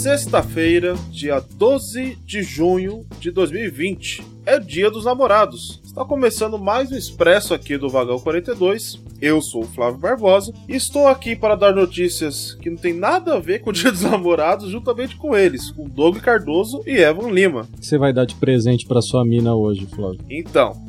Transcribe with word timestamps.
Sexta-feira, 0.00 0.94
dia 1.10 1.44
12 1.58 2.16
de 2.24 2.42
junho 2.42 3.04
de 3.20 3.30
2020, 3.30 4.24
é 4.46 4.58
dia 4.58 4.90
dos 4.90 5.04
namorados. 5.04 5.78
Está 5.84 6.06
começando 6.06 6.58
mais 6.58 6.90
um 6.90 6.96
expresso 6.96 7.52
aqui 7.52 7.76
do 7.76 7.90
Vagão 7.90 8.18
42. 8.18 8.98
Eu 9.20 9.42
sou 9.42 9.62
o 9.62 9.66
Flávio 9.66 10.00
Barbosa 10.00 10.54
e 10.66 10.74
estou 10.74 11.06
aqui 11.06 11.36
para 11.36 11.54
dar 11.54 11.74
notícias 11.74 12.54
que 12.54 12.70
não 12.70 12.78
tem 12.78 12.94
nada 12.94 13.34
a 13.34 13.38
ver 13.38 13.58
com 13.58 13.68
o 13.68 13.72
Dia 13.74 13.92
dos 13.92 14.00
Namorados, 14.00 14.70
juntamente 14.70 15.16
com 15.16 15.36
eles, 15.36 15.70
com 15.70 15.86
Doug 15.86 16.16
Cardoso 16.16 16.82
e 16.86 16.96
Evan 16.96 17.30
Lima. 17.30 17.68
Você 17.78 17.98
vai 17.98 18.10
dar 18.10 18.24
de 18.24 18.36
presente 18.36 18.86
para 18.86 19.02
sua 19.02 19.22
mina 19.22 19.54
hoje, 19.54 19.84
Flávio? 19.84 20.20
Então, 20.30 20.82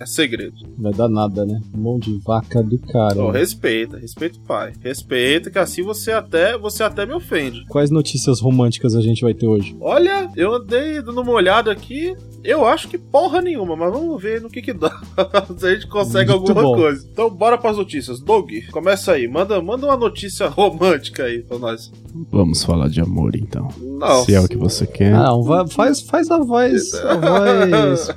é 0.00 0.06
segredo. 0.06 0.54
Não 0.78 0.84
vai 0.84 0.92
dar 0.94 1.08
nada, 1.08 1.44
né? 1.44 1.60
Um 1.74 1.78
monte 1.80 2.10
de 2.10 2.18
vaca 2.24 2.62
do 2.62 2.78
cara. 2.78 3.22
Oh, 3.22 3.30
respeita, 3.30 3.98
respeita 3.98 4.38
o 4.38 4.42
pai. 4.42 4.72
Respeita, 4.80 5.50
que 5.50 5.58
assim 5.58 5.82
você 5.82 6.10
até, 6.12 6.56
você 6.56 6.82
até 6.82 7.04
me 7.04 7.12
ofende. 7.12 7.64
Quais 7.68 7.90
notícias 7.90 8.40
românticas 8.40 8.94
a 8.96 9.00
gente 9.02 9.20
vai 9.22 9.34
ter 9.34 9.46
hoje? 9.46 9.76
Olha, 9.80 10.30
eu 10.36 10.54
andei 10.54 11.02
dando 11.02 11.20
uma 11.20 11.32
olhada 11.32 11.70
aqui. 11.70 12.16
Eu 12.42 12.66
acho 12.66 12.88
que 12.88 12.96
porra 12.96 13.42
nenhuma, 13.42 13.76
mas 13.76 13.92
vamos 13.92 14.20
ver 14.22 14.40
no 14.40 14.48
que 14.48 14.62
que 14.62 14.72
dá. 14.72 14.98
Se 15.58 15.66
a 15.66 15.74
gente 15.74 15.86
consegue 15.86 16.30
Muito 16.30 16.50
alguma 16.50 16.62
bom. 16.62 16.74
coisa. 16.74 17.06
Então 17.12 17.28
bora 17.28 17.58
pras 17.58 17.76
notícias. 17.76 18.18
Doug, 18.20 18.50
começa 18.72 19.12
aí. 19.12 19.28
Manda, 19.28 19.60
manda 19.60 19.86
uma 19.86 19.96
notícia 19.98 20.48
romântica 20.50 21.24
aí 21.24 21.42
pra 21.42 21.58
nós. 21.58 21.92
Vamos 22.30 22.64
falar 22.64 22.88
de 22.88 23.00
amor 23.00 23.36
então. 23.36 23.68
Não. 23.78 24.24
Se 24.24 24.34
é 24.34 24.40
o 24.40 24.48
que 24.48 24.56
você 24.56 24.86
quer. 24.86 25.12
Não, 25.12 25.66
faz, 25.68 26.00
faz 26.00 26.30
a 26.30 26.38
voz. 26.38 26.94
A 26.94 27.14
voz. 27.16 28.08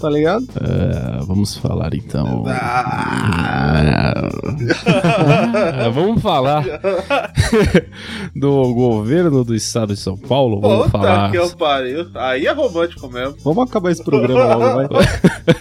tá 0.00 0.10
ligado? 0.10 0.44
É, 0.60 1.24
vamos 1.28 1.56
falar 1.58 1.94
então. 1.94 2.44
Ah. 2.48 4.22
vamos 5.92 6.22
falar 6.22 6.64
do 8.34 8.72
governo 8.72 9.44
do 9.44 9.54
estado 9.54 9.94
de 9.94 10.00
São 10.00 10.16
Paulo. 10.16 10.58
Vamos 10.60 10.86
Puta 10.86 10.98
falar. 10.98 11.30
Que 11.30 11.36
eu 11.36 11.50
pariu. 11.50 12.06
Aí 12.14 12.46
é 12.46 12.52
romântico 12.52 13.08
mesmo. 13.08 13.36
Vamos 13.44 13.68
acabar 13.68 13.90
esse 13.90 14.02
programa 14.02 14.54
logo, 14.54 14.88
vai. 14.94 15.06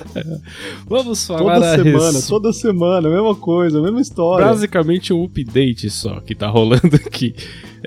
vamos 0.88 1.27
falar. 1.27 1.59
Toda 1.59 1.75
semana, 1.75 2.11
res... 2.14 2.27
toda 2.27 2.53
semana, 2.53 3.09
mesma 3.09 3.36
coisa, 3.36 3.81
mesma 3.81 3.99
história. 3.99 4.45
Basicamente 4.45 5.14
um 5.14 5.25
update 5.25 5.89
só 5.89 6.22
que 6.22 6.33
tá 6.33 6.47
rolando 6.47 6.95
aqui. 6.95 7.36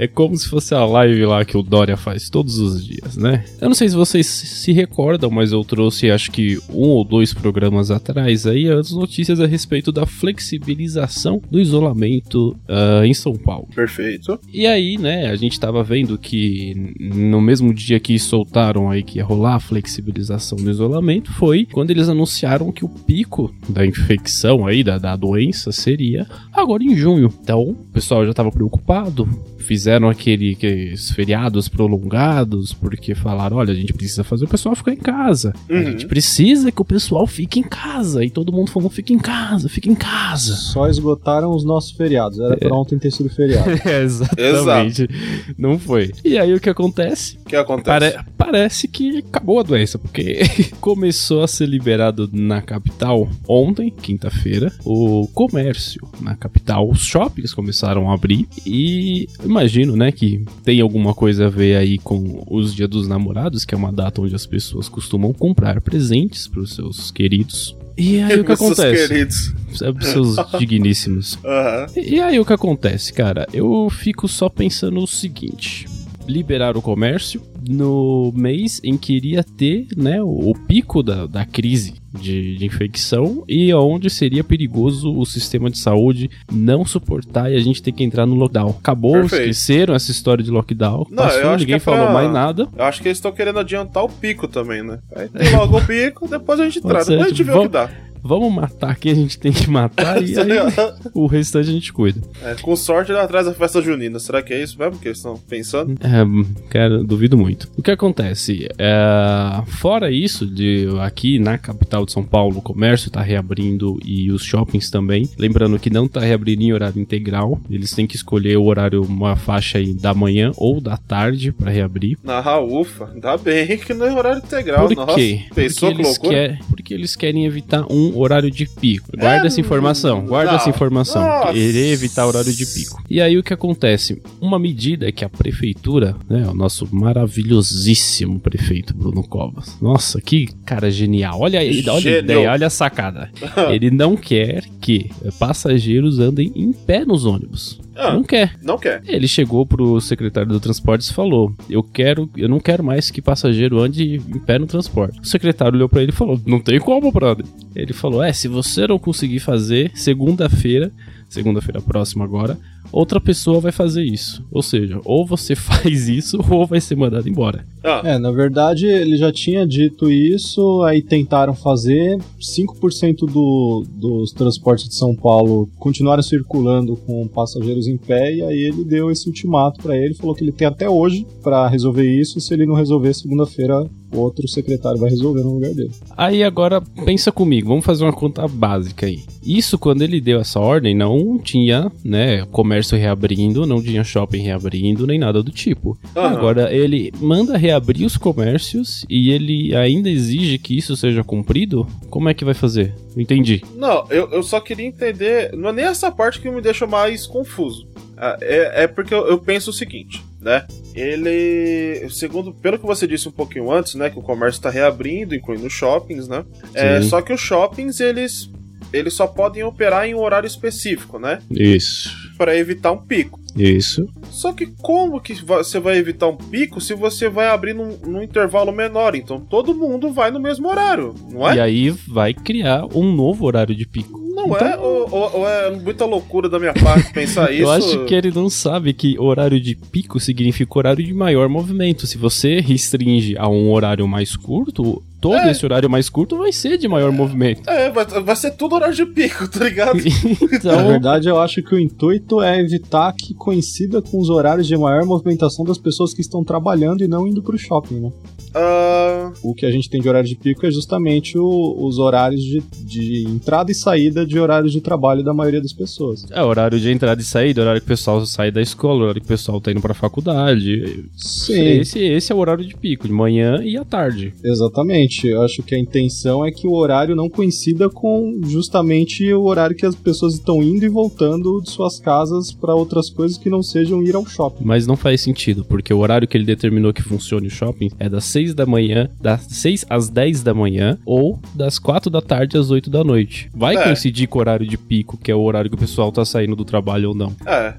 É 0.01 0.07
como 0.07 0.35
se 0.35 0.49
fosse 0.49 0.75
a 0.75 0.83
live 0.83 1.27
lá 1.27 1.45
que 1.45 1.59
o 1.59 1.63
Dória 1.63 1.95
faz 1.95 2.31
todos 2.31 2.59
os 2.59 2.83
dias, 2.83 3.19
né? 3.19 3.45
Eu 3.61 3.69
não 3.69 3.75
sei 3.75 3.87
se 3.87 3.95
vocês 3.95 4.27
se 4.27 4.73
recordam, 4.73 5.31
mas 5.31 5.53
eu 5.53 5.63
trouxe 5.63 6.11
acho 6.11 6.31
que 6.31 6.59
um 6.71 6.89
ou 6.89 7.05
dois 7.05 7.35
programas 7.35 7.91
atrás 7.91 8.47
aí 8.47 8.67
as 8.67 8.93
notícias 8.93 9.41
a 9.41 9.47
respeito 9.47 9.93
da 9.93 10.07
flexibilização 10.07 11.43
do 11.51 11.61
isolamento 11.61 12.57
uh, 12.67 13.05
em 13.05 13.13
São 13.13 13.35
Paulo. 13.35 13.69
Perfeito. 13.75 14.41
E 14.51 14.67
aí, 14.67 14.97
né, 14.97 15.27
a 15.27 15.37
gente 15.37 15.61
tava 15.61 15.85
vendo 15.85 16.17
que 16.17 16.95
no 16.99 17.39
mesmo 17.39 17.75
dia 17.75 18.01
que 18.01 18.19
soltaram 18.19 18.89
aí 18.89 19.03
que 19.03 19.19
ia 19.19 19.25
rolar 19.25 19.57
a 19.57 19.61
flexibilização 19.61 20.57
do 20.57 20.71
isolamento, 20.71 21.31
foi 21.35 21.67
quando 21.71 21.91
eles 21.91 22.09
anunciaram 22.09 22.73
que 22.73 22.87
o 22.87 22.89
pico 22.89 23.55
da 23.69 23.85
infecção 23.85 24.67
aí, 24.67 24.83
da, 24.83 24.97
da 24.97 25.15
doença, 25.15 25.71
seria 25.73 26.27
agora 26.55 26.83
em 26.83 26.97
junho. 26.97 27.31
Então, 27.43 27.61
o 27.61 27.75
pessoal 27.93 28.25
já 28.25 28.33
tava 28.33 28.51
preocupado, 28.51 29.29
fizeram 29.61 30.09
aquele, 30.09 30.53
aqueles 30.53 31.11
feriados 31.11 31.69
prolongados, 31.69 32.73
porque 32.73 33.15
falaram: 33.15 33.57
olha, 33.57 33.73
a 33.73 33.77
gente 33.77 33.93
precisa 33.93 34.25
fazer 34.25 34.45
o 34.45 34.49
pessoal 34.49 34.75
ficar 34.75 34.93
em 34.93 34.97
casa. 34.97 35.53
Uhum. 35.69 35.79
A 35.79 35.83
gente 35.83 36.07
precisa 36.07 36.73
que 36.73 36.81
o 36.81 36.85
pessoal 36.85 37.27
fique 37.27 37.61
em 37.61 37.63
casa. 37.63 38.25
E 38.25 38.31
todo 38.31 38.53
mundo 38.53 38.71
falou: 38.71 38.91
fica 38.91 39.13
em 39.13 39.19
casa, 39.19 39.69
fica 39.69 39.89
em 39.89 39.95
casa. 39.95 40.55
Só 40.55 40.89
esgotaram 40.89 41.51
os 41.55 41.65
nossos 41.65 41.93
feriados. 41.93 42.39
Era 42.39 42.55
é. 42.55 42.57
pra 42.57 42.75
ontem 42.75 42.99
ter 42.99 43.11
sido 43.11 43.29
feriado. 43.29 43.71
é, 43.89 44.03
exatamente. 44.03 45.03
Exato. 45.03 45.55
Não 45.59 45.79
foi. 45.79 46.13
E 46.25 46.39
aí 46.39 46.53
o 46.55 46.61
que 46.61 46.71
acontece? 46.71 47.39
O 47.45 47.49
que 47.49 47.57
acontece? 47.57 47.85
Pare 47.85 48.25
parece 48.37 48.89
que 48.89 49.19
acabou 49.19 49.61
a 49.61 49.63
doença, 49.63 49.99
porque 49.99 50.41
começou 50.81 51.43
a 51.43 51.49
ser 51.49 51.67
liberado 51.67 52.29
na 52.33 52.61
capital 52.61 53.29
ontem, 53.47 53.91
quinta-feira, 53.91 54.73
o 54.85 55.29
comércio 55.29 56.01
na 56.21 56.35
capital. 56.35 56.89
Os 56.89 57.01
shoppings 57.05 57.55
começaram 57.55 58.11
a 58.11 58.15
abrir 58.15 58.49
e 58.67 59.29
imagino, 59.51 59.97
né, 59.97 60.13
que 60.13 60.45
tem 60.65 60.81
alguma 60.81 61.13
coisa 61.13 61.47
a 61.47 61.49
ver 61.49 61.77
aí 61.77 61.99
com 61.99 62.45
os 62.49 62.75
Dia 62.75 62.89
dos 62.89 63.09
Namorados, 63.09 63.65
que 63.65 63.75
é 63.75 63.79
uma 63.79 63.93
data 63.93 64.21
onde 64.21 64.35
as 64.35 64.47
pessoas 64.47 64.89
costumam 64.89 65.33
comprar 65.33 65.81
presentes 65.81 66.47
para 66.47 66.61
os 66.61 66.75
seus 66.75 67.11
queridos. 67.11 67.77
E 67.97 68.19
aí 68.21 68.41
o 68.41 68.45
que 68.45 68.53
acontece? 68.53 69.09
Queridos. 69.09 69.55
É, 69.83 70.05
seus 70.05 70.37
digníssimos. 70.59 71.35
Uhum. 71.35 71.87
E, 71.97 72.15
e 72.15 72.21
aí 72.21 72.39
o 72.39 72.45
que 72.45 72.53
acontece, 72.53 73.13
cara? 73.13 73.47
Eu 73.53 73.89
fico 73.91 74.27
só 74.29 74.49
pensando 74.49 75.01
o 75.01 75.07
seguinte: 75.07 75.87
liberar 76.27 76.77
o 76.77 76.83
comércio 76.83 77.43
no 77.69 78.33
mês 78.35 78.81
em 78.83 78.97
que 78.97 79.13
iria 79.13 79.45
ter 79.45 79.87
né, 79.97 80.23
o, 80.23 80.51
o 80.51 80.55
pico 80.55 81.03
da, 81.03 81.27
da 81.27 81.45
crise 81.45 82.00
de, 82.13 82.57
de, 82.57 82.65
infecção 82.65 83.45
e 83.49 83.73
onde 83.75 84.11
seria 84.11 84.43
perigoso 84.43 85.17
o 85.17 85.25
sistema 85.25 85.71
de 85.71 85.79
saúde 85.79 86.31
não 86.51 86.85
suportar 86.85 87.51
e 87.51 87.57
a 87.57 87.61
gente 87.61 87.83
ter 87.83 87.93
que 87.93 88.03
entrar 88.03 88.27
no 88.27 88.35
lockdown. 88.35 88.77
Acabou, 88.81 89.13
Perfeito. 89.13 89.51
esqueceram 89.51 89.95
essa 89.95 90.11
história 90.11 90.43
de 90.43 90.51
lockdown. 90.51 91.07
Não, 91.11 91.25
passou, 91.25 91.57
ninguém 91.57 91.77
é 91.77 91.81
falou 91.81 92.13
mais 92.13 92.31
nada. 92.33 92.69
Eu 92.77 92.85
acho 92.85 93.01
que 93.01 93.09
eles 93.09 93.19
estão 93.19 93.33
querendo 93.33 93.59
adiantar 93.59 94.05
o 94.05 94.09
pico 94.09 94.49
também, 94.49 94.83
né? 94.83 94.99
Aí 95.15 95.29
tem 95.29 95.51
logo 95.57 95.79
o 95.79 95.87
pico, 95.87 96.29
depois 96.29 96.61
a 96.61 96.65
gente 96.65 96.81
traz, 96.83 97.07
depois 97.07 97.27
a 97.27 97.29
gente 97.29 97.43
vê 97.43 97.53
o 97.53 97.63
que 97.63 97.69
dá 97.69 97.91
vamos 98.23 98.53
matar 98.53 98.91
aqui, 98.91 99.11
a 99.11 99.15
gente 99.15 99.39
tem 99.39 99.53
que 99.53 99.69
matar 99.69 100.23
e 100.23 100.39
aí 100.39 100.51
o 101.15 101.27
restante 101.27 101.69
a 101.69 101.73
gente 101.73 101.93
cuida. 101.93 102.21
É, 102.43 102.55
com 102.55 102.75
sorte 102.77 103.13
ele 103.13 103.19
atrás 103.19 103.47
da 103.47 103.55
festa 103.55 103.81
junina. 103.81 104.19
Será 104.19 104.43
que 104.43 104.53
é 104.53 104.63
isso 104.63 104.79
mesmo 104.79 104.99
que 104.99 105.09
eles 105.09 105.19
estão 105.19 105.37
pensando? 105.37 105.95
É, 106.01 106.69
cara, 106.69 107.03
duvido 107.03 107.37
muito. 107.37 107.69
O 107.77 107.83
que 107.83 107.91
acontece? 107.91 108.69
É, 108.79 109.63
fora 109.67 110.11
isso, 110.11 110.47
de 110.47 110.89
aqui 111.01 111.39
na 111.39 111.59
capital 111.59 112.05
de 112.05 112.13
São 112.13 112.25
Paulo, 112.25 112.59
o 112.59 112.63
comércio 112.63 113.09
está 113.09 113.23
reabrindo 113.23 113.99
e 114.05 114.31
os 114.31 114.43
shoppings 114.45 114.91
também. 114.91 115.29
Lembrando 115.39 115.79
que 115.79 115.91
não 115.91 116.07
está 116.07 116.21
reabrindo 116.21 116.63
em 116.63 116.73
horário 116.73 117.01
integral. 117.01 117.61
Eles 117.71 117.93
têm 117.93 118.07
que 118.07 118.17
escolher 118.17 118.57
o 118.57 118.65
horário, 118.65 119.03
uma 119.03 119.37
faixa 119.37 119.79
aí 119.79 119.95
da 119.95 120.15
manhã 120.15 120.53
ou 120.57 120.81
da 120.81 120.97
tarde 120.97 121.53
para 121.53 121.71
reabrir. 121.71 122.19
Ah, 122.27 122.61
ufa. 122.61 123.11
Ainda 123.13 123.37
bem 123.37 123.79
que 123.79 123.95
não 123.95 124.07
é 124.07 124.13
horário 124.13 124.43
integral. 124.45 124.89
Por 124.89 125.15
quê? 125.15 125.41
Nossa, 125.43 125.55
pensou 125.55 125.91
porque, 125.91 126.03
eles 126.03 126.19
quer, 126.19 126.59
porque 126.69 126.95
eles 126.95 127.17
querem 127.17 127.47
evitar 127.47 127.85
um 127.91 128.10
horário 128.19 128.51
de 128.51 128.67
pico. 128.67 129.09
Guarda 129.17 129.45
é, 129.45 129.47
essa 129.47 129.61
informação, 129.61 130.25
guarda 130.25 130.53
não. 130.53 130.59
essa 130.59 130.71
informação. 130.71 131.23
Nossa. 131.23 131.53
Querer 131.53 131.93
evitar 131.93 132.27
horário 132.27 132.53
de 132.53 132.67
pico. 132.67 133.03
E 133.09 133.21
aí 133.21 133.37
o 133.39 133.43
que 133.43 133.53
acontece? 133.53 134.21
Uma 134.41 134.59
medida 134.59 135.11
que 135.13 135.25
a 135.25 135.29
prefeitura, 135.29 136.17
né, 136.29 136.47
o 136.49 136.55
nosso 136.55 136.89
maravilhosíssimo 136.91 138.39
prefeito 138.41 138.95
Bruno 138.95 139.23
Covas. 139.23 139.77
Nossa, 139.81 140.21
que 140.21 140.49
cara 140.65 140.91
genial. 140.91 141.41
Olha, 141.41 141.61
olha 141.61 142.17
a 142.17 142.19
ideia, 142.19 142.51
olha 142.51 142.67
a 142.67 142.71
sacada. 142.71 143.31
Ele 143.71 143.91
não 143.91 144.17
quer 144.17 144.65
que 144.81 145.11
passageiros 145.39 146.19
andem 146.19 146.53
em 146.55 146.73
pé 146.73 147.05
nos 147.05 147.25
ônibus. 147.25 147.81
Ah, 148.01 148.13
não 148.15 148.23
quer. 148.23 148.57
Não 148.63 148.79
quer. 148.79 149.03
Ele 149.07 149.29
chegou 149.29 149.67
pro 149.67 150.01
secretário 150.01 150.51
do 150.51 150.59
transportes 150.59 151.09
e 151.09 151.15
falou: 151.15 151.55
Eu 151.69 151.83
quero, 151.83 152.29
eu 152.37 152.49
não 152.49 152.59
quero 152.59 152.83
mais 152.83 153.11
que 153.11 153.21
passageiro 153.21 153.79
ande 153.79 154.15
em 154.17 154.39
pé 154.39 154.59
no 154.59 154.67
transporte. 154.67 155.21
O 155.21 155.27
secretário 155.27 155.77
olhou 155.77 155.89
para 155.89 156.03
ele 156.03 156.11
e 156.11 156.15
falou: 156.15 156.41
Não 156.47 156.61
tem 156.61 156.81
como, 156.81 157.13
brother. 157.13 157.45
Ele 157.77 157.93
falou: 157.93 158.23
É, 158.23 158.33
se 158.33 158.49
você 158.49 158.87
não 158.87 158.99
conseguir 158.99 159.41
fazer, 159.41 159.91
segunda-feira, 159.95 160.91
segunda-feira 161.29 161.81
próxima 161.81 162.25
agora, 162.25 162.59
outra 162.93 163.21
pessoa 163.21 163.61
vai 163.61 163.73
fazer 163.73 164.03
isso. 164.03 164.45
Ou 164.51 164.63
seja, 164.63 165.01
ou 165.05 165.27
você 165.27 165.55
faz 165.57 166.09
isso 166.09 166.39
ou 166.51 166.67
vai 166.67 166.81
ser 166.81 166.97
mandado 166.97 167.29
embora. 167.29 167.65
Ah. 167.83 168.03
É, 168.05 168.19
na 168.19 168.31
verdade 168.31 168.87
ele 168.87 169.17
já 169.17 169.33
tinha 169.33 169.67
dito 169.67 170.11
isso, 170.11 170.83
aí 170.83 171.03
tentaram 171.03 171.55
fazer. 171.55 172.19
5% 172.41 173.27
do, 173.31 173.85
dos 173.91 174.33
transportes 174.33 174.89
de 174.89 174.95
São 174.95 175.15
Paulo 175.15 175.69
continuaram 175.79 176.23
circulando 176.23 176.97
com 176.97 177.27
passageiros 177.29 177.87
em 177.87 177.97
pé, 177.97 178.35
e 178.35 178.43
aí 178.43 178.59
ele 178.59 178.85
deu 178.85 179.11
esse 179.11 179.27
ultimato 179.29 179.83
para 179.83 179.97
ele, 179.97 180.15
falou 180.15 180.35
que 180.35 180.45
ele 180.45 180.53
tem 180.53 180.67
até 180.67 180.89
hoje 180.89 181.27
para 181.43 181.69
resolver 181.69 182.09
isso, 182.09 182.41
se 182.41 182.53
ele 182.53 182.67
não 182.67 182.75
resolver 182.75 183.15
segunda-feira 183.15 183.89
outro 184.13 184.49
secretário 184.49 184.99
vai 184.99 185.11
resolver 185.11 185.43
no 185.43 185.55
lugar 185.55 185.73
dele. 185.73 185.91
Aí 186.17 186.43
agora 186.43 186.81
pensa 187.05 187.31
comigo, 187.31 187.69
vamos 187.69 187.85
fazer 187.85 188.05
uma 188.05 188.13
conta 188.13 188.47
básica 188.49 189.07
aí. 189.07 189.23
Isso 189.45 189.79
quando 189.79 190.03
ele 190.03 190.21
deu 190.21 190.41
essa 190.41 190.59
ordem 190.59 190.95
não 190.95 191.39
tinha, 191.39 191.91
né, 192.05 192.45
comércio 192.71 192.97
reabrindo, 192.97 193.67
não 193.67 193.83
tinha 193.83 194.05
shopping 194.05 194.43
reabrindo, 194.43 195.05
nem 195.05 195.19
nada 195.19 195.43
do 195.43 195.51
tipo. 195.51 195.99
Uhum. 196.15 196.23
Agora 196.23 196.73
ele 196.73 197.13
manda 197.21 197.59
reabrir 197.59 198.07
os 198.07 198.17
comércios 198.17 199.05
e 199.11 199.33
ele 199.33 199.75
ainda 199.75 200.09
exige 200.09 200.57
que 200.57 200.79
isso 200.79 200.97
seja 200.97 201.25
cumprido? 201.25 201.85
Como 202.09 202.29
é 202.29 202.35
que 202.35 202.45
vai 202.45 202.55
fazer? 202.55 202.95
Entendi. 203.17 203.61
Não, 203.75 204.07
eu, 204.09 204.31
eu 204.31 204.43
só 204.45 204.61
queria 204.61 204.87
entender, 204.87 205.53
não 205.53 205.71
é 205.71 205.73
nem 205.73 205.85
essa 205.85 206.13
parte 206.13 206.41
que 206.41 206.49
me 206.49 206.61
deixa 206.61 206.87
mais 206.87 207.27
confuso. 207.27 207.89
Ah, 208.17 208.39
é, 208.41 208.85
é 208.85 208.87
porque 208.87 209.13
eu, 209.13 209.27
eu 209.27 209.39
penso 209.39 209.71
o 209.71 209.73
seguinte, 209.73 210.23
né? 210.41 210.65
Ele, 210.95 212.09
segundo, 212.11 212.53
pelo 212.53 212.79
que 212.79 212.87
você 212.87 213.05
disse 213.05 213.29
um 213.29 213.33
pouquinho 213.33 213.73
antes, 213.73 213.97
né, 213.97 214.11
que 214.11 214.19
o 214.19 214.23
comércio 214.23 214.59
está 214.59 214.71
reabrindo, 214.71 215.35
incluindo 215.35 215.69
shoppings, 215.69 216.29
né? 216.29 216.45
É, 216.75 217.03
só 217.03 217.21
que 217.21 217.33
os 217.33 217.41
shoppings 217.41 217.99
eles 217.99 218.49
eles 218.93 219.15
só 219.15 219.27
podem 219.27 219.63
operar 219.63 220.07
em 220.07 220.15
um 220.15 220.21
horário 220.21 220.47
específico, 220.47 221.19
né? 221.19 221.39
Isso. 221.51 222.11
Para 222.37 222.57
evitar 222.57 222.93
um 222.93 222.99
pico. 222.99 223.39
Isso. 223.57 224.07
Só 224.31 224.53
que 224.53 224.67
como 224.81 225.21
que 225.21 225.35
você 225.35 225.81
vai 225.81 225.97
evitar 225.99 226.29
um 226.29 226.37
pico 226.37 226.81
se 226.81 226.95
você 226.95 227.29
vai 227.29 227.49
abrir 227.49 227.75
num, 227.75 227.97
num 228.07 228.23
intervalo 228.23 228.71
menor? 228.73 229.15
Então 229.15 229.41
todo 229.41 229.75
mundo 229.75 230.13
vai 230.13 230.31
no 230.31 230.39
mesmo 230.41 230.69
horário, 230.69 231.15
não 231.31 231.49
é? 231.49 231.57
E 231.57 231.61
aí 231.61 231.91
vai 231.91 232.33
criar 232.33 232.85
um 232.95 233.13
novo 233.13 233.45
horário 233.47 233.75
de 233.75 233.87
pico. 233.87 234.21
Não 234.35 234.57
é? 234.57 234.79
Ou, 234.79 235.09
ou- 235.13 235.37
ou 235.41 235.49
é 235.49 235.71
muita 235.77 236.07
loucura 236.07 236.49
da 236.49 236.59
minha 236.59 236.73
parte 236.73 237.13
pensar 237.13 237.53
isso? 237.53 237.63
Eu 237.65 237.71
acho 237.71 238.05
que 238.07 238.15
ele 238.15 238.31
não 238.31 238.49
sabe 238.49 238.95
que 238.95 239.19
horário 239.19 239.61
de 239.61 239.75
pico 239.75 240.19
significa 240.19 240.79
horário 240.79 241.05
de 241.05 241.13
maior 241.13 241.47
movimento. 241.49 242.07
Se 242.07 242.17
você 242.17 242.61
restringe 242.61 243.37
a 243.37 243.49
um 243.49 243.71
horário 243.71 244.07
mais 244.09 244.37
curto, 244.37 245.03
todo 245.21 245.35
É. 245.37 245.51
esse 245.51 245.65
horário 245.65 245.89
mais 245.91 246.09
curto 246.09 246.37
vai 246.39 246.53
ser 246.53 246.79
de 246.79 246.89
maior 246.89 247.13
movimento. 247.13 247.69
É, 247.69 247.91
vai, 247.91 248.05
vai 248.07 248.37
ser 248.37 248.53
tudo 248.53 248.75
horário 248.75 248.95
de 248.95 249.05
pico, 249.07 249.47
tá 249.49 249.65
ligado? 249.65 249.97
Na 250.03 250.57
Então, 250.57 250.89
verdade, 250.89 251.29
eu 251.29 251.39
acho 251.41 251.63
que 251.63 251.75
o 251.75 251.79
intuito 251.79 252.41
é 252.41 252.59
evitar 252.59 253.13
que 253.13 253.35
coincida 253.35 254.01
com 254.01 254.19
os 254.19 254.31
horários 254.31 254.67
de 254.67 254.77
maior 254.77 255.05
movimentação 255.05 255.65
das 255.65 255.79
pessoas 255.79 256.15
que 256.15 256.21
estão 256.21 256.43
trabalhando 256.45 257.03
e 257.05 257.09
não 257.09 257.27
indo 257.27 257.43
pro 257.43 257.59
shopping, 257.59 258.01
né? 258.01 258.11
Ah, 258.55 259.33
O 259.43 259.55
que 259.55 259.65
a 259.65 259.71
gente 259.71 259.89
tem 259.89 260.01
de 260.01 260.09
horário 260.09 260.29
de 260.29 260.35
pico 260.37 260.67
é 260.67 260.71
justamente 260.71 261.39
o- 261.39 261.77
os 261.87 261.99
horários 261.99 262.43
de, 262.43 262.61
de 262.85 263.25
entrada 263.29 263.71
e 263.71 263.75
saída 263.75 264.27
de 264.27 264.39
horários 264.39 264.73
de 264.73 264.81
trabalho 264.81 265.23
da 265.23 265.33
maioria 265.33 265.61
das 265.61 265.73
pessoas. 265.73 266.27
é 266.31 266.43
horário 266.43 266.79
de 266.81 266.91
entrada 266.91 267.21
e 267.21 267.25
saída, 267.25 267.61
horário 267.63 267.81
que 267.81 267.85
o 267.87 267.89
pessoal 267.89 268.25
sai 268.27 268.51
da 268.51 268.61
escola, 268.61 269.03
horário 269.05 269.21
que 269.21 269.27
o 269.27 269.29
pessoal 269.29 269.61
tá 269.61 269.71
indo 269.71 269.81
pra 269.81 269.95
faculdade. 269.95 271.05
Sim, 271.17 271.63
Esse, 271.81 271.99
esse 272.01 272.33
é 272.33 272.35
o 272.35 272.39
horário 272.39 272.65
de 272.65 272.75
pico, 272.77 273.07
de 273.07 273.13
manhã 273.13 273.61
e 273.63 273.77
à 273.77 273.85
tarde. 273.85 274.35
exatamente. 274.43 275.27
Eu 275.29 275.43
acho 275.43 275.63
que 275.63 275.75
a 275.75 275.79
intenção 275.79 276.45
é 276.45 276.51
que 276.51 276.67
o 276.67 276.73
horário 276.73 277.15
não 277.15 277.29
coincida 277.29 277.89
com 277.89 278.41
justamente 278.45 279.33
o 279.33 279.43
horário 279.45 279.77
que 279.77 279.87
as 279.87 279.95
pessoas 279.95 280.35
estão 280.35 280.63
indo 280.63 280.85
e 280.85 280.89
voltando 280.89 281.61
de 281.63 281.71
suas 281.71 281.99
casas 281.99 282.53
para 282.53 282.75
outras 282.75 283.11
coisas 283.11 283.39
que 283.39 283.49
não 283.51 283.63
sejam 283.63 284.03
ir 284.03 284.15
ao 284.17 284.27
shopping. 284.27 284.65
Mas 284.65 284.87
não 284.87 284.97
faz 284.97 285.21
sentido, 285.21 285.65
porque 285.65 285.93
o 285.95 285.99
horário 285.99 286.27
que 286.27 286.37
ele 286.37 286.45
determinou 286.45 286.93
que 286.93 287.03
funcione 287.03 287.47
o 287.47 287.51
shopping 287.51 287.91
é 287.99 288.09
das 288.09 288.25
6 288.25 288.40
da 288.55 288.67
manhã, 288.67 289.09
das 289.21 289.43
6 289.43 289.85
às 289.89 290.09
10 290.09 290.43
da 290.43 290.53
manhã, 290.55 290.99
ou 291.05 291.39
das 291.55 291.79
4 291.79 292.11
da 292.11 292.21
tarde 292.21 292.57
às 292.59 292.71
8 292.71 292.89
da 292.91 293.05
noite. 293.05 293.51
Vai 293.55 293.77
É. 293.77 293.83
coincidir 293.85 294.29
com 294.29 294.39
o 294.39 294.41
horário 294.41 294.67
de 294.67 294.77
pico, 294.77 295.17
que 295.17 295.31
é 295.31 295.35
o 295.35 295.41
horário 295.43 295.69
que 295.71 295.77
o 295.77 295.79
pessoal 295.79 296.11
tá 296.11 296.25
saindo 296.25 296.57
do 296.57 296.65
trabalho 296.65 297.11
ou 297.11 297.15
não. 297.15 297.33
é. 297.47 297.75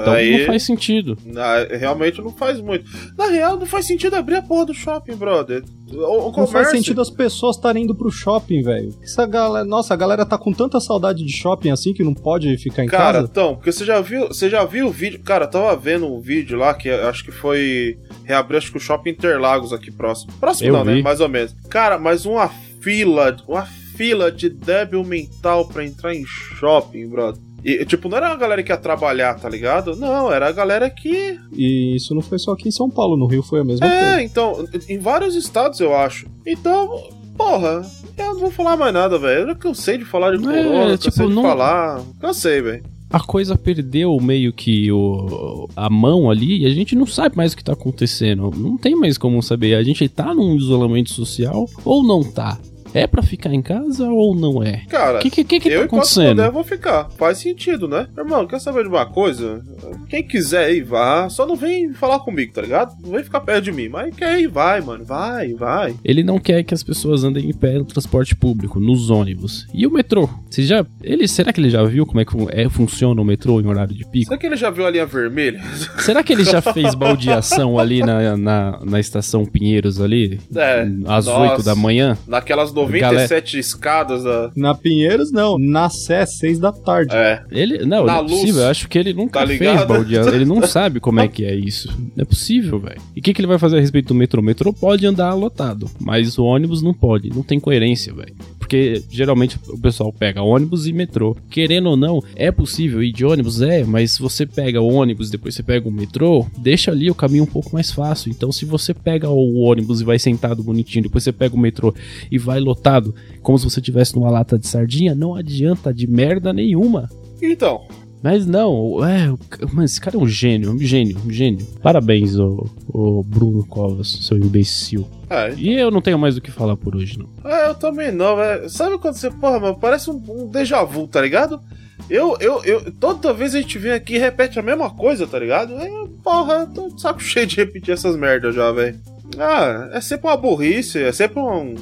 Então 0.00 0.12
aí, 0.14 0.38
não 0.38 0.46
faz 0.46 0.62
sentido. 0.64 1.18
na- 1.24 1.64
realmente 1.64 2.20
não 2.22 2.30
faz 2.30 2.60
muito. 2.60 2.84
Na 3.18 3.26
real, 3.26 3.58
não 3.58 3.66
faz 3.66 3.86
sentido 3.86 4.14
abrir 4.14 4.36
a 4.36 4.42
porra 4.42 4.66
do 4.66 4.74
shopping, 4.74 5.14
brother. 5.14 5.62
O, 5.92 6.28
o 6.30 6.32
Não 6.36 6.46
faz 6.46 6.70
sentido 6.70 7.00
as 7.00 7.10
pessoas 7.10 7.56
estarem 7.56 7.84
indo 7.84 7.94
pro 7.94 8.10
shopping, 8.10 8.62
velho. 8.62 8.94
Essa 9.02 9.26
galera, 9.26 9.64
nossa, 9.64 9.92
a 9.92 9.96
galera 9.96 10.24
tá 10.24 10.38
com 10.38 10.52
tanta 10.52 10.80
saudade 10.80 11.22
de 11.24 11.32
shopping 11.36 11.70
assim 11.70 11.92
que 11.92 12.02
não 12.02 12.14
pode 12.14 12.56
ficar 12.56 12.82
em 12.84 12.86
Cara, 12.88 13.18
casa. 13.18 13.28
então, 13.30 13.54
porque 13.54 13.70
você 13.70 13.84
já 13.84 14.00
viu, 14.00 14.28
você 14.28 14.48
já 14.48 14.64
viu 14.64 14.86
o 14.86 14.90
vídeo, 14.90 15.20
cara, 15.22 15.44
eu 15.44 15.50
tava 15.50 15.76
vendo 15.76 16.06
um 16.12 16.20
vídeo 16.20 16.58
lá 16.58 16.72
que 16.74 16.88
acho 16.90 17.22
que 17.24 17.30
foi 17.30 17.98
reabrir 18.24 18.56
acho 18.56 18.70
que 18.72 18.78
o 18.78 18.80
Shopping 18.80 19.10
Interlagos 19.10 19.72
aqui 19.72 19.90
próximo. 19.92 20.32
Próximo 20.40 20.68
Eu 20.68 20.72
não, 20.72 20.84
né? 20.84 20.94
vi. 20.94 21.02
Mais 21.02 21.20
ou 21.20 21.28
menos. 21.28 21.54
Cara, 21.68 21.98
mas 21.98 22.24
uma 22.24 22.48
fila, 22.80 23.36
uma 23.46 23.64
fila 23.96 24.32
de 24.32 24.48
débil 24.48 25.04
mental 25.04 25.66
pra 25.68 25.84
entrar 25.84 26.14
em 26.14 26.24
shopping, 26.26 27.06
brother. 27.08 27.40
E, 27.64 27.84
tipo, 27.86 28.08
não 28.10 28.18
era 28.18 28.28
a 28.28 28.36
galera 28.36 28.62
que 28.62 28.70
ia 28.70 28.76
trabalhar, 28.76 29.34
tá 29.40 29.48
ligado? 29.48 29.96
Não, 29.96 30.30
era 30.30 30.48
a 30.48 30.52
galera 30.52 30.90
que. 30.90 31.38
E 31.52 31.96
isso 31.96 32.14
não 32.14 32.20
foi 32.20 32.38
só 32.38 32.52
aqui 32.52 32.68
em 32.68 32.72
São 32.72 32.90
Paulo, 32.90 33.16
no 33.16 33.26
Rio 33.26 33.42
foi 33.42 33.60
a 33.60 33.64
mesma 33.64 33.86
coisa. 33.88 34.20
É, 34.20 34.22
então, 34.22 34.68
em 34.88 34.98
vários 34.98 35.34
estados 35.34 35.80
eu 35.80 35.96
acho. 35.96 36.26
Então, 36.46 37.02
porra, 37.36 37.80
eu 38.18 38.24
não 38.34 38.38
vou 38.40 38.50
falar 38.50 38.76
mais 38.76 38.92
nada, 38.92 39.18
velho. 39.18 39.48
Eu 39.48 39.56
cansei 39.56 39.96
de 39.96 40.04
falar 40.04 40.36
de 40.36 40.44
É, 40.46 40.62
corona, 40.64 40.98
tipo, 40.98 41.04
cansei 41.10 41.26
de 41.28 41.34
não- 41.34 41.42
falar. 41.42 42.02
Cansei, 42.20 42.60
velho. 42.60 42.84
A 43.10 43.20
coisa 43.20 43.56
perdeu 43.56 44.14
meio 44.20 44.52
que 44.52 44.90
o, 44.90 45.68
a 45.76 45.88
mão 45.88 46.28
ali 46.28 46.62
e 46.62 46.66
a 46.66 46.70
gente 46.70 46.96
não 46.96 47.06
sabe 47.06 47.36
mais 47.36 47.52
o 47.52 47.56
que 47.56 47.62
tá 47.62 47.72
acontecendo. 47.72 48.50
Não 48.56 48.76
tem 48.76 48.96
mais 48.96 49.16
como 49.16 49.40
saber. 49.40 49.74
A 49.76 49.84
gente 49.84 50.08
tá 50.08 50.34
num 50.34 50.56
isolamento 50.56 51.12
social 51.12 51.64
ou 51.84 52.02
não 52.02 52.24
tá? 52.24 52.58
É 52.94 53.06
pra 53.06 53.22
ficar 53.22 53.52
em 53.52 53.60
casa 53.60 54.08
ou 54.08 54.34
não 54.34 54.62
é? 54.62 54.82
Cara, 54.88 55.18
O 55.18 55.20
que, 55.20 55.28
que, 55.30 55.44
que, 55.44 55.60
que 55.60 55.68
eu, 55.68 55.80
tá 55.80 55.84
acontecendo? 55.86 56.36
puder, 56.36 56.50
vou 56.50 56.64
ficar. 56.64 57.10
Faz 57.18 57.38
sentido, 57.38 57.88
né? 57.88 58.06
Irmão, 58.16 58.46
quer 58.46 58.60
saber 58.60 58.84
de 58.84 58.88
uma 58.88 59.04
coisa? 59.04 59.62
Quem 60.08 60.22
quiser 60.22 60.72
ir, 60.72 60.82
vá. 60.84 61.28
Só 61.28 61.44
não 61.46 61.56
vem 61.56 61.92
falar 61.92 62.20
comigo, 62.20 62.52
tá 62.52 62.62
ligado? 62.62 62.92
Não 63.02 63.10
vem 63.10 63.24
ficar 63.24 63.40
perto 63.40 63.64
de 63.64 63.72
mim. 63.72 63.88
Mas 63.88 64.14
quer 64.14 64.40
ir, 64.40 64.46
vai, 64.46 64.80
mano. 64.80 65.04
Vai, 65.04 65.52
vai. 65.54 65.94
Ele 66.04 66.22
não 66.22 66.38
quer 66.38 66.62
que 66.62 66.72
as 66.72 66.82
pessoas 66.82 67.24
andem 67.24 67.48
em 67.50 67.52
pé 67.52 67.74
no 67.74 67.84
transporte 67.84 68.34
público, 68.36 68.78
nos 68.78 69.10
ônibus. 69.10 69.66
E 69.74 69.86
o 69.86 69.90
metrô? 69.90 70.28
Você 70.48 70.62
já. 70.62 70.86
Ele, 71.02 71.26
será 71.26 71.52
que 71.52 71.60
ele 71.60 71.70
já 71.70 71.82
viu 71.84 72.06
como 72.06 72.20
é 72.20 72.24
que 72.24 72.36
é, 72.50 72.68
funciona 72.68 73.20
o 73.20 73.24
metrô 73.24 73.60
em 73.60 73.66
horário 73.66 73.94
de 73.94 74.04
pico? 74.08 74.26
Será 74.26 74.38
que 74.38 74.46
ele 74.46 74.56
já 74.56 74.70
viu 74.70 74.86
a 74.86 74.90
linha 74.90 75.06
vermelha? 75.06 75.60
Será 75.98 76.22
que 76.22 76.32
ele 76.32 76.44
já 76.44 76.60
fez 76.62 76.94
baldeação 76.94 77.78
ali 77.78 78.00
na, 78.00 78.36
na, 78.36 78.80
na 78.84 79.00
estação 79.00 79.44
Pinheiros 79.44 80.00
ali? 80.00 80.38
É, 80.54 80.82
Às 81.06 81.26
nossa. 81.26 81.38
8 81.54 81.62
da 81.64 81.74
manhã? 81.74 82.16
Naquelas 82.26 82.70
97 82.86 83.58
escadas 83.58 84.24
da. 84.24 84.50
Na 84.56 84.74
Pinheiros, 84.74 85.32
não. 85.32 85.58
Na 85.58 85.88
Sé, 85.90 86.24
seis 86.26 86.58
da 86.58 86.72
tarde. 86.72 87.14
É. 87.14 87.42
Ele, 87.50 87.78
não, 87.84 88.04
Na 88.04 88.14
não 88.14 88.18
é 88.18 88.20
luz. 88.22 88.32
possível. 88.32 88.62
Eu 88.62 88.68
acho 88.68 88.88
que 88.88 88.98
ele 88.98 89.12
nunca 89.12 89.40
Tá 89.40 89.46
fez 89.46 89.84
baldeação. 89.86 90.34
Ele 90.34 90.44
não 90.44 90.62
sabe 90.66 91.00
como 91.00 91.20
é 91.20 91.28
que 91.28 91.44
é 91.44 91.54
isso. 91.54 91.88
Não 92.16 92.22
é 92.22 92.24
possível, 92.24 92.78
velho. 92.78 93.00
E 93.14 93.20
o 93.20 93.22
que, 93.22 93.32
que 93.32 93.40
ele 93.40 93.46
vai 93.48 93.58
fazer 93.58 93.76
a 93.76 93.80
respeito 93.80 94.08
do 94.08 94.14
metrô? 94.14 94.40
O 94.40 94.44
metrô 94.44 94.72
pode 94.72 95.06
andar 95.06 95.32
lotado, 95.34 95.90
mas 96.00 96.38
o 96.38 96.44
ônibus 96.44 96.82
não 96.82 96.92
pode. 96.94 97.30
Não 97.30 97.42
tem 97.42 97.58
coerência, 97.60 98.12
velho. 98.14 98.34
Porque 98.64 99.02
geralmente 99.10 99.58
o 99.68 99.78
pessoal 99.78 100.10
pega 100.10 100.40
ônibus 100.40 100.86
e 100.86 100.92
metrô. 100.92 101.36
Querendo 101.50 101.90
ou 101.90 101.98
não, 101.98 102.22
é 102.34 102.50
possível 102.50 103.02
ir 103.02 103.12
de 103.12 103.22
ônibus? 103.22 103.60
É, 103.60 103.84
mas 103.84 104.12
se 104.12 104.22
você 104.22 104.46
pega 104.46 104.80
o 104.80 104.90
ônibus 104.90 105.28
depois 105.30 105.54
você 105.54 105.62
pega 105.62 105.86
o 105.86 105.92
metrô, 105.92 106.46
deixa 106.56 106.90
ali 106.90 107.10
o 107.10 107.14
caminho 107.14 107.44
um 107.44 107.46
pouco 107.46 107.74
mais 107.74 107.90
fácil. 107.90 108.30
Então 108.30 108.50
se 108.50 108.64
você 108.64 108.94
pega 108.94 109.28
o 109.28 109.56
ônibus 109.56 110.00
e 110.00 110.04
vai 110.04 110.18
sentado 110.18 110.62
bonitinho, 110.62 111.02
depois 111.02 111.22
você 111.22 111.30
pega 111.30 111.54
o 111.54 111.58
metrô 111.58 111.94
e 112.30 112.38
vai 112.38 112.58
lotado, 112.58 113.14
como 113.42 113.58
se 113.58 113.66
você 113.66 113.82
tivesse 113.82 114.16
numa 114.16 114.30
lata 114.30 114.58
de 114.58 114.66
sardinha, 114.66 115.14
não 115.14 115.34
adianta 115.34 115.92
de 115.92 116.06
merda 116.06 116.50
nenhuma. 116.50 117.10
Então. 117.42 117.82
Mas 118.24 118.46
não, 118.46 119.04
é, 119.04 119.30
o 119.30 119.38
mano, 119.68 119.84
esse 119.84 120.00
cara 120.00 120.16
é 120.16 120.18
um 120.18 120.26
gênio, 120.26 120.72
um 120.72 120.78
gênio, 120.78 121.18
um 121.26 121.30
gênio. 121.30 121.66
Parabéns, 121.82 122.38
ô, 122.38 122.66
ô 122.88 123.22
Bruno 123.22 123.66
Covas, 123.66 124.18
seu 124.22 124.38
imbecil. 124.38 125.06
É, 125.28 125.52
E 125.52 125.74
eu 125.78 125.90
não 125.90 126.00
tenho 126.00 126.18
mais 126.18 126.34
o 126.34 126.40
que 126.40 126.50
falar 126.50 126.74
por 126.74 126.96
hoje, 126.96 127.18
não. 127.18 127.28
É, 127.44 127.68
eu 127.68 127.74
também 127.74 128.10
não, 128.10 128.34
velho. 128.34 128.70
Sabe 128.70 128.96
quando 128.96 129.16
você, 129.16 129.30
porra, 129.30 129.60
mano, 129.60 129.76
parece 129.78 130.10
um, 130.10 130.22
um 130.26 130.48
déjà 130.48 130.82
vu, 130.84 131.06
tá 131.06 131.20
ligado? 131.20 131.60
Eu, 132.08 132.34
eu, 132.40 132.64
eu, 132.64 132.90
toda 132.92 133.30
vez 133.34 133.54
a 133.54 133.60
gente 133.60 133.78
vem 133.78 133.92
aqui 133.92 134.14
e 134.14 134.18
repete 134.18 134.58
a 134.58 134.62
mesma 134.62 134.88
coisa, 134.88 135.26
tá 135.26 135.38
ligado? 135.38 135.74
É, 135.74 135.90
porra, 136.22 136.60
eu 136.60 136.66
tô 136.68 136.88
de 136.88 137.02
saco 137.02 137.20
cheio 137.22 137.46
de 137.46 137.56
repetir 137.56 137.92
essas 137.92 138.16
merdas 138.16 138.54
já, 138.54 138.72
velho. 138.72 138.98
Ah, 139.38 139.90
é 139.92 140.00
sempre 140.00 140.28
uma 140.28 140.36
burrice, 140.38 140.98
é 140.98 141.12
sempre 141.12 141.38
um. 141.40 141.74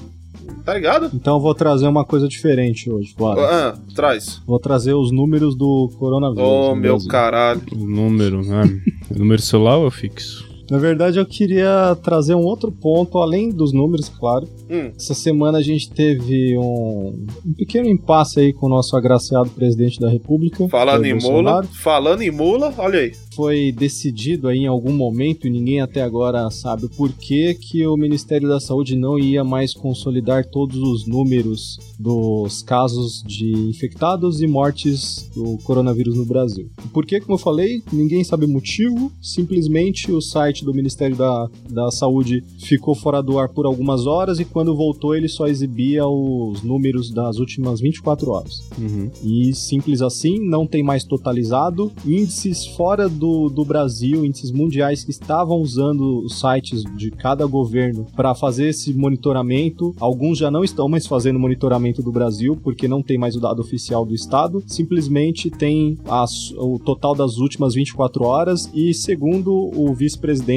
Tá 0.65 0.75
ligado? 0.75 1.11
Então 1.13 1.37
eu 1.37 1.41
vou 1.41 1.55
trazer 1.55 1.87
uma 1.89 2.05
coisa 2.05 2.29
diferente 2.29 2.89
hoje, 2.91 3.15
Flávio. 3.17 3.45
Ah, 3.45 3.75
traz. 3.95 4.41
Vou 4.47 4.59
trazer 4.59 4.95
os 4.95 5.11
números 5.11 5.57
do 5.57 5.91
coronavírus. 5.99 6.49
Oh, 6.49 6.75
meu 6.75 6.93
Brasil. 6.95 7.11
caralho. 7.11 7.63
O 7.73 7.77
número, 7.77 8.43
né? 8.45 8.63
o 9.11 9.19
número 9.19 9.43
celular 9.43 9.77
ou 9.79 9.91
fixo? 9.91 10.52
Na 10.73 10.79
verdade, 10.79 11.19
eu 11.19 11.27
queria 11.27 11.95
trazer 12.03 12.35
um 12.35 12.47
outro 12.47 12.73
ponto, 12.73 13.19
além 13.19 13.51
dos 13.51 13.75
números, 13.75 14.09
claro. 14.09 14.49
Hum, 14.71 14.91
Essa 14.97 15.13
semana 15.13 15.59
a 15.59 15.63
gente 15.63 15.91
teve 15.91 16.57
um, 16.57 17.27
um 17.45 17.53
pequeno 17.53 17.87
impasse 17.91 18.41
aí 18.41 18.55
com 18.55 18.65
o 18.65 18.69
nosso 18.71 18.97
agraciado 18.97 19.51
presidente 19.51 20.01
da 20.01 20.09
República. 20.09 20.67
falando 20.71 21.05
em 21.05 21.13
mula, 21.13 21.63
falando 21.63 22.23
em 22.23 22.31
mula, 22.31 22.73
olha 22.79 23.01
aí. 23.01 23.13
Foi 23.35 23.71
decidido 23.71 24.49
aí 24.49 24.61
em 24.61 24.67
algum 24.67 24.93
momento, 24.93 25.47
e 25.47 25.51
ninguém 25.51 25.83
até 25.83 26.01
agora 26.01 26.51
sabe 26.51 26.87
o 26.87 26.89
porquê, 26.89 27.55
que 27.55 27.87
o 27.87 27.95
Ministério 27.95 28.49
da 28.49 28.59
Saúde 28.59 28.97
não 28.97 29.19
ia 29.19 29.45
mais 29.45 29.75
consolidar 29.75 30.47
todos 30.47 30.79
os 30.79 31.07
números 31.07 31.79
dos 31.99 32.63
casos 32.63 33.23
de 33.27 33.53
infectados 33.69 34.41
e 34.41 34.47
mortes 34.47 35.31
do 35.35 35.59
coronavírus 35.65 36.17
no 36.17 36.25
Brasil. 36.25 36.71
Por 36.95 37.05
que, 37.05 37.21
como 37.21 37.35
eu 37.35 37.39
falei, 37.39 37.83
ninguém 37.93 38.25
sabe 38.25 38.47
o 38.47 38.49
motivo, 38.49 39.13
simplesmente 39.21 40.11
o 40.11 40.21
site 40.23 40.62
do 40.65 40.75
Ministério 40.75 41.17
da, 41.17 41.49
da 41.71 41.91
Saúde 41.91 42.43
ficou 42.59 42.95
fora 42.95 43.23
do 43.23 43.39
ar 43.39 43.49
por 43.49 43.67
algumas 43.67 44.07
horas 44.07 44.39
e 44.39 44.45
quando 44.45 44.75
voltou 44.75 45.15
ele 45.15 45.29
só 45.29 45.47
exibia 45.47 46.07
os 46.07 46.63
números 46.63 47.11
das 47.11 47.39
últimas 47.39 47.81
24 47.81 48.31
horas. 48.31 48.61
Uhum. 48.79 49.11
E 49.23 49.55
simples 49.55 50.03
assim, 50.03 50.39
não 50.39 50.67
tem 50.67 50.83
mais 50.83 51.05
totalizado. 51.05 51.91
Índices 52.07 52.67
fora 52.67 53.09
do, 53.09 53.49
do 53.49 53.65
Brasil, 53.65 54.25
índices 54.25 54.51
mundiais 54.51 55.05
que 55.05 55.11
estavam 55.11 55.59
usando 55.61 56.21
os 56.25 56.39
sites 56.41 56.83
de 56.97 57.11
cada 57.11 57.47
governo 57.47 58.07
para 58.15 58.35
fazer 58.35 58.69
esse 58.69 58.93
monitoramento. 58.93 59.95
Alguns 59.99 60.39
já 60.39 60.51
não 60.51 60.63
estão 60.65 60.89
mais 60.89 61.07
fazendo 61.07 61.39
monitoramento 61.39 62.03
do 62.03 62.13
Brasil, 62.13 62.57
porque 62.63 62.87
não 62.87 63.03
tem 63.03 63.19
mais 63.19 63.35
o 63.37 63.41
dado 63.41 63.61
oficial 63.61 64.05
do 64.05 64.15
estado. 64.15 64.63
Simplesmente 64.67 65.51
tem 65.51 65.99
as- 66.07 66.53
o 66.57 66.79
total 66.79 67.15
das 67.15 67.39
últimas 67.39 67.75
24 67.75 68.25
horas. 68.25 68.71
E 68.75 68.93
segundo 68.95 69.53
o 69.53 69.93
vice-presidente 69.95 70.52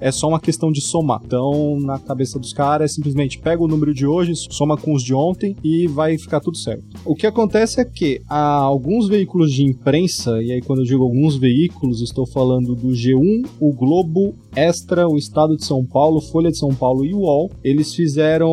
é 0.00 0.10
só 0.10 0.28
uma 0.28 0.40
questão 0.40 0.70
de 0.70 0.80
somar. 0.80 1.20
Então, 1.24 1.78
na 1.80 1.98
cabeça 1.98 2.38
dos 2.38 2.52
caras, 2.52 2.90
é 2.90 2.94
simplesmente 2.94 3.38
pega 3.38 3.62
o 3.62 3.68
número 3.68 3.94
de 3.94 4.06
hoje, 4.06 4.32
soma 4.34 4.76
com 4.76 4.92
os 4.92 5.02
de 5.02 5.14
ontem 5.14 5.56
e 5.62 5.86
vai 5.86 6.18
ficar 6.18 6.40
tudo 6.40 6.56
certo. 6.56 6.84
O 7.04 7.14
que 7.14 7.26
acontece 7.26 7.80
é 7.80 7.84
que 7.84 8.20
há 8.28 8.54
alguns 8.54 9.08
veículos 9.08 9.52
de 9.52 9.64
imprensa, 9.64 10.42
e 10.42 10.52
aí 10.52 10.60
quando 10.60 10.80
eu 10.80 10.84
digo 10.84 11.02
alguns 11.02 11.36
veículos, 11.36 12.00
estou 12.00 12.26
falando 12.26 12.74
do 12.74 12.88
G1, 12.88 13.46
o 13.60 13.72
Globo, 13.72 14.34
Extra, 14.54 15.08
o 15.08 15.16
Estado 15.16 15.56
de 15.56 15.64
São 15.64 15.84
Paulo, 15.84 16.20
Folha 16.20 16.50
de 16.50 16.58
São 16.58 16.74
Paulo 16.74 17.04
e 17.04 17.14
o 17.14 17.18
UOL, 17.18 17.50
eles 17.62 17.94
fizeram 17.94 18.50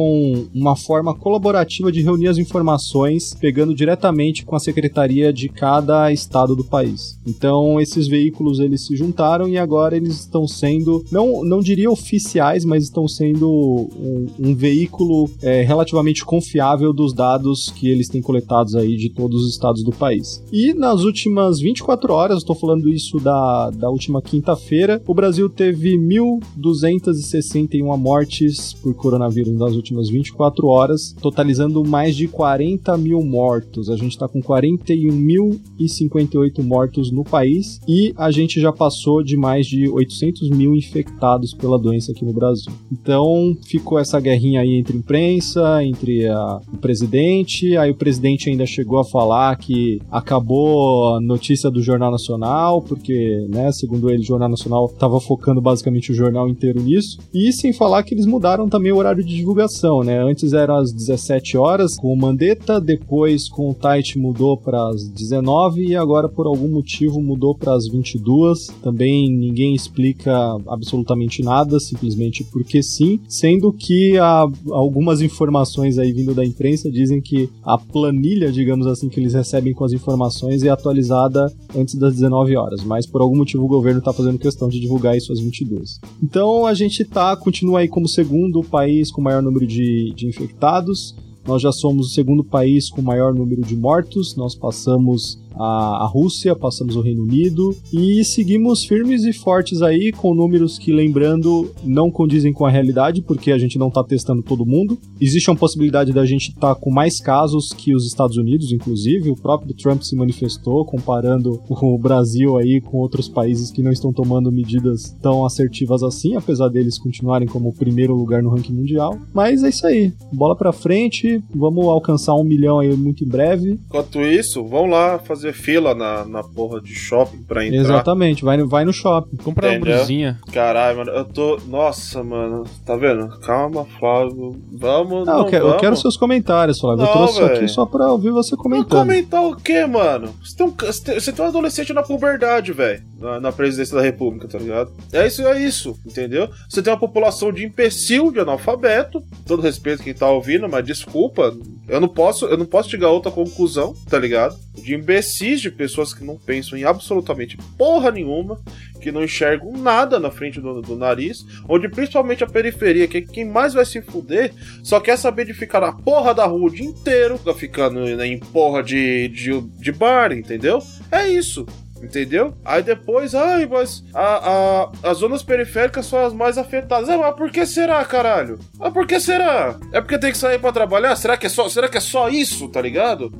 uma 0.53 0.75
forma 0.75 1.15
colaborativa 1.15 1.91
de 1.91 2.01
reunir 2.01 2.27
as 2.27 2.37
informações, 2.37 3.33
pegando 3.33 3.73
diretamente 3.73 4.45
com 4.45 4.55
a 4.55 4.59
secretaria 4.59 5.33
de 5.33 5.49
cada 5.49 6.11
estado 6.11 6.55
do 6.55 6.63
país. 6.63 7.19
Então, 7.25 7.79
esses 7.81 8.07
veículos 8.07 8.59
eles 8.59 8.85
se 8.85 8.95
juntaram 8.95 9.47
e 9.47 9.57
agora 9.57 9.97
eles 9.97 10.19
estão 10.19 10.47
sendo, 10.47 10.74
não, 11.11 11.43
não 11.43 11.59
diria 11.59 11.89
oficiais, 11.89 12.63
mas 12.65 12.83
estão 12.83 13.07
sendo 13.07 13.49
um, 13.49 14.27
um 14.39 14.55
veículo 14.55 15.29
é, 15.41 15.61
relativamente 15.61 16.25
confiável 16.25 16.93
dos 16.93 17.13
dados 17.13 17.69
que 17.69 17.89
eles 17.89 18.09
têm 18.09 18.21
coletados 18.21 18.75
aí 18.75 18.97
de 18.97 19.09
todos 19.09 19.43
os 19.43 19.51
estados 19.51 19.83
do 19.83 19.91
país. 19.91 20.43
E 20.51 20.73
nas 20.73 21.03
últimas 21.03 21.59
24 21.59 22.11
horas, 22.13 22.39
estou 22.39 22.55
falando 22.55 22.89
isso 22.89 23.19
da, 23.19 23.69
da 23.71 23.89
última 23.89 24.21
quinta-feira, 24.21 25.01
o 25.05 25.13
Brasil 25.13 25.49
teve 25.49 25.97
1.261 25.97 27.97
mortes 27.97 28.71
por 28.73 28.93
coronavírus 28.93 29.53
nas 29.53 29.73
últimas 29.73 30.09
24 30.09 30.67
horas, 30.67 31.15
totalizando 31.21 31.85
mais 31.85 32.15
de 32.15 32.27
40 32.27 32.97
mil 32.97 33.21
mortos. 33.21 33.89
A 33.89 33.95
gente 33.95 34.11
está 34.11 34.27
com 34.27 34.41
41.058 34.41 36.63
mortos 36.63 37.11
no 37.11 37.23
país 37.23 37.79
e 37.87 38.13
a 38.17 38.31
gente 38.31 38.59
já 38.59 38.71
passou 38.71 39.21
de 39.23 39.37
mais 39.37 39.67
de 39.67 39.87
800 39.87 40.49
mil 40.65 40.75
infectados 40.75 41.53
pela 41.53 41.77
doença 41.77 42.11
aqui 42.11 42.25
no 42.25 42.33
Brasil. 42.33 42.71
Então 42.91 43.55
ficou 43.63 43.99
essa 43.99 44.19
guerrinha 44.19 44.61
aí 44.61 44.75
entre 44.75 44.97
imprensa, 44.97 45.83
entre 45.83 46.27
a, 46.27 46.59
o 46.73 46.77
presidente, 46.77 47.77
aí 47.77 47.91
o 47.91 47.95
presidente 47.95 48.49
ainda 48.49 48.65
chegou 48.65 48.99
a 48.99 49.05
falar 49.05 49.55
que 49.57 50.01
acabou 50.11 51.15
a 51.15 51.21
notícia 51.21 51.69
do 51.69 51.81
Jornal 51.81 52.11
Nacional, 52.11 52.81
porque, 52.81 53.45
né, 53.49 53.71
segundo 53.71 54.09
ele, 54.09 54.21
o 54.21 54.25
Jornal 54.25 54.49
Nacional 54.49 54.85
estava 54.85 55.19
focando 55.19 55.61
basicamente 55.61 56.11
o 56.11 56.15
jornal 56.15 56.49
inteiro 56.49 56.81
nisso, 56.81 57.19
e 57.33 57.51
sem 57.51 57.71
falar 57.71 58.03
que 58.03 58.13
eles 58.13 58.25
mudaram 58.25 58.67
também 58.67 58.91
o 58.91 58.97
horário 58.97 59.23
de 59.23 59.35
divulgação, 59.35 60.03
né? 60.03 60.21
Antes 60.21 60.53
era 60.53 60.77
às 60.77 60.91
17 60.91 61.57
horas 61.57 61.95
com 61.95 62.11
o 62.11 62.17
Mandetta, 62.17 62.79
depois 62.79 63.47
com 63.49 63.69
o 63.69 63.73
Tait 63.73 64.15
mudou 64.15 64.57
para 64.57 64.89
as 64.89 65.07
19 65.09 65.87
e 65.87 65.95
agora 65.95 66.29
por 66.29 66.47
algum 66.47 66.69
motivo 66.69 67.21
mudou 67.21 67.55
para 67.55 67.73
as 67.73 67.87
22. 67.87 68.67
Também 68.81 69.29
ninguém 69.29 69.73
explica 69.73 70.54
absolutamente 70.67 71.43
nada, 71.43 71.79
simplesmente 71.79 72.43
porque 72.43 72.81
sim, 72.81 73.19
sendo 73.27 73.71
que 73.71 74.17
há 74.17 74.45
algumas 74.71 75.21
informações 75.21 75.97
aí 75.97 76.11
vindo 76.11 76.33
da 76.33 76.45
imprensa 76.45 76.91
dizem 76.91 77.21
que 77.21 77.49
a 77.63 77.77
planilha, 77.77 78.51
digamos 78.51 78.87
assim, 78.87 79.09
que 79.09 79.19
eles 79.19 79.33
recebem 79.33 79.73
com 79.73 79.83
as 79.83 79.93
informações 79.93 80.63
é 80.63 80.69
atualizada 80.69 81.51
antes 81.75 81.95
das 81.95 82.13
19 82.15 82.55
horas, 82.55 82.83
mas 82.83 83.05
por 83.05 83.21
algum 83.21 83.37
motivo 83.37 83.63
o 83.63 83.67
governo 83.67 83.99
está 83.99 84.13
fazendo 84.13 84.39
questão 84.39 84.69
de 84.69 84.79
divulgar 84.79 85.17
isso 85.17 85.31
às 85.31 85.39
22. 85.39 85.99
Então 86.23 86.65
a 86.65 86.73
gente 86.73 87.03
tá 87.05 87.35
continua 87.35 87.79
aí 87.79 87.87
como 87.87 88.07
segundo 88.07 88.63
país 88.63 89.11
com 89.11 89.21
maior 89.21 89.41
número 89.41 89.65
de, 89.67 90.13
de 90.15 90.27
infectados. 90.27 91.15
Nós 91.47 91.61
já 91.61 91.71
somos 91.71 92.07
o 92.07 92.09
segundo 92.09 92.43
país 92.43 92.89
com 92.89 93.01
maior 93.01 93.33
número 93.33 93.61
de 93.61 93.75
mortos. 93.75 94.35
Nós 94.35 94.55
passamos 94.55 95.39
a, 95.57 96.03
a 96.03 96.07
Rússia, 96.07 96.55
passamos 96.55 96.95
o 96.95 97.01
Reino 97.01 97.23
Unido 97.23 97.75
e 97.91 98.23
seguimos 98.23 98.83
firmes 98.83 99.23
e 99.23 99.33
fortes 99.33 99.81
aí 99.81 100.11
com 100.11 100.33
números 100.33 100.77
que, 100.77 100.91
lembrando, 100.91 101.71
não 101.83 102.11
condizem 102.11 102.53
com 102.53 102.65
a 102.65 102.69
realidade, 102.69 103.21
porque 103.21 103.51
a 103.51 103.57
gente 103.57 103.77
não 103.77 103.87
está 103.87 104.03
testando 104.03 104.41
todo 104.41 104.65
mundo. 104.65 104.97
Existe 105.19 105.49
uma 105.49 105.57
possibilidade 105.57 106.11
da 106.11 106.25
gente 106.25 106.49
estar 106.49 106.75
tá 106.75 106.75
com 106.75 106.91
mais 106.91 107.19
casos 107.19 107.69
que 107.69 107.95
os 107.95 108.05
Estados 108.05 108.37
Unidos, 108.37 108.71
inclusive. 108.71 109.29
O 109.29 109.35
próprio 109.35 109.73
Trump 109.73 110.01
se 110.01 110.15
manifestou 110.15 110.85
comparando 110.85 111.61
o 111.69 111.97
Brasil 111.97 112.57
aí 112.57 112.81
com 112.81 112.97
outros 112.97 113.27
países 113.27 113.71
que 113.71 113.81
não 113.81 113.91
estão 113.91 114.11
tomando 114.11 114.51
medidas 114.51 115.15
tão 115.21 115.45
assertivas 115.45 116.03
assim, 116.03 116.35
apesar 116.35 116.69
deles 116.69 116.97
continuarem 116.97 117.47
como 117.47 117.73
primeiro 117.73 118.15
lugar 118.15 118.41
no 118.41 118.49
ranking 118.49 118.73
mundial. 118.73 119.17
Mas 119.33 119.63
é 119.63 119.69
isso 119.69 119.85
aí. 119.87 120.13
Bola 120.31 120.55
para 120.55 120.71
frente, 120.71 121.41
vamos 121.53 121.85
alcançar 121.85 122.35
um 122.35 122.43
milhão 122.43 122.79
aí 122.79 122.95
muito 122.95 123.23
em 123.23 123.27
breve. 123.27 123.79
Enquanto 123.87 124.21
isso, 124.21 124.63
vamos 124.63 124.91
lá 124.91 125.19
fazer 125.19 125.44
fazer 125.45 125.53
fila 125.53 125.93
na, 125.93 126.25
na 126.25 126.43
porra 126.43 126.81
de 126.81 126.93
shopping 126.93 127.43
pra 127.43 127.65
entrar. 127.65 127.79
Exatamente, 127.79 128.43
vai, 128.43 128.57
no, 128.57 128.67
vai 128.67 128.85
no 128.85 128.93
shopping. 128.93 129.37
Comprar 129.37 129.71
uma 129.71 129.79
brusinha. 129.79 130.39
Caralho, 130.51 130.97
mano, 130.97 131.11
eu 131.11 131.25
tô. 131.25 131.59
Nossa, 131.67 132.23
mano, 132.23 132.63
tá 132.85 132.95
vendo? 132.95 133.27
Calma, 133.39 133.85
Flávio. 133.99 134.55
Vamos, 134.71 135.25
não, 135.25 135.33
não 135.33 135.39
eu, 135.39 135.45
quero, 135.45 135.63
vamos. 135.63 135.75
eu 135.75 135.79
quero 135.79 135.97
seus 135.97 136.17
comentários, 136.17 136.79
Flávio. 136.79 137.03
Não, 137.03 137.07
eu 137.07 137.13
trouxe 137.13 137.39
véio. 137.39 137.55
aqui 137.55 137.67
só 137.67 137.85
pra 137.85 138.11
ouvir 138.11 138.31
você 138.31 138.55
comentando. 138.55 138.91
Não 138.91 139.05
comentar 139.05 139.43
o 139.43 139.55
quê, 139.55 139.85
mano? 139.85 140.33
Você 140.43 140.55
tem 140.55 140.65
um, 140.65 140.73
você 140.75 141.31
tem 141.31 141.45
um 141.45 141.47
adolescente 141.47 141.93
na 141.93 142.03
puberdade, 142.03 142.71
velho. 142.71 143.01
Na, 143.25 143.39
na, 143.39 143.51
presidência 143.51 143.95
da 143.95 144.03
república, 144.03 144.47
tá 144.47 144.59
ligado? 144.59 144.91
É 145.11 145.25
isso, 145.25 145.41
é 145.47 145.59
isso, 145.59 145.99
entendeu? 146.05 146.47
Você 146.69 146.83
tem 146.83 146.93
uma 146.93 146.99
população 146.99 147.51
de 147.51 147.65
imbecil, 147.65 148.31
de 148.31 148.39
analfabeto. 148.39 149.23
Todo 149.47 149.63
respeito 149.63 150.03
quem 150.03 150.13
tá 150.13 150.29
ouvindo, 150.29 150.69
mas 150.69 150.85
desculpa. 150.85 151.57
Eu 151.87 151.99
não 151.99 152.07
posso, 152.07 152.45
eu 152.45 152.55
não 152.55 152.67
posso 152.67 152.89
chegar 152.89 153.07
a 153.07 153.11
outra 153.11 153.31
conclusão, 153.31 153.95
tá 154.07 154.19
ligado? 154.19 154.55
De 154.75 154.93
imbecis 154.93 155.59
de 155.59 155.71
pessoas 155.71 156.13
que 156.13 156.23
não 156.23 156.37
pensam 156.37 156.77
em 156.77 156.83
absolutamente 156.83 157.57
porra 157.77 158.11
nenhuma, 158.11 158.59
que 159.01 159.11
não 159.11 159.23
enxergam 159.23 159.71
nada 159.73 160.19
na 160.19 160.29
frente 160.29 160.61
do, 160.61 160.81
do 160.81 160.95
nariz, 160.95 161.45
onde 161.67 161.89
principalmente 161.89 162.43
a 162.43 162.47
periferia, 162.47 163.07
que 163.07 163.17
é 163.17 163.21
quem 163.21 163.45
mais 163.45 163.73
vai 163.73 163.85
se 163.85 164.01
fuder, 164.01 164.53
só 164.83 164.99
quer 164.99 165.17
saber 165.17 165.45
de 165.45 165.53
ficar 165.53 165.79
na 165.79 165.93
porra 165.93 166.33
da 166.33 166.45
rua 166.45 166.67
o 166.67 166.73
dia 166.73 166.85
inteiro, 166.85 167.39
ficando 167.55 168.07
em 168.23 168.39
porra 168.39 168.83
de, 168.83 169.27
de, 169.29 169.61
de 169.61 169.91
bar, 169.91 170.31
entendeu? 170.31 170.79
É 171.11 171.27
isso. 171.27 171.65
Entendeu? 172.01 172.53
Aí 172.63 172.83
depois, 172.83 173.33
ai, 173.33 173.65
mas 173.65 174.03
a, 174.13 174.21
a, 174.21 174.91
as 175.09 175.17
zonas 175.17 175.41
periféricas 175.41 176.05
são 176.05 176.25
as 176.25 176.33
mais 176.33 176.57
afetadas. 176.57 177.09
Ah, 177.09 177.17
mas 177.17 177.35
por 177.35 177.49
que 177.49 177.65
será, 177.65 178.03
caralho? 178.03 178.59
Ah, 178.79 178.91
por 178.91 179.07
que 179.07 179.19
será? 179.19 179.79
É 179.91 180.01
porque 180.01 180.19
tem 180.19 180.31
que 180.31 180.37
sair 180.37 180.59
para 180.59 180.73
trabalhar? 180.73 181.15
Será 181.15 181.37
que 181.37 181.45
é 181.45 181.49
só, 181.49 181.69
será 181.69 181.87
que 181.87 181.97
é 181.97 182.01
só 182.01 182.29
isso, 182.29 182.67
tá 182.67 182.81
ligado? 182.81 183.31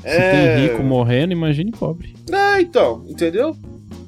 Se 0.00 0.08
é... 0.08 0.56
tem 0.56 0.66
rico 0.66 0.82
morrendo, 0.82 1.32
imagine 1.32 1.70
pobre. 1.70 2.16
É, 2.32 2.60
então, 2.60 3.04
entendeu? 3.06 3.56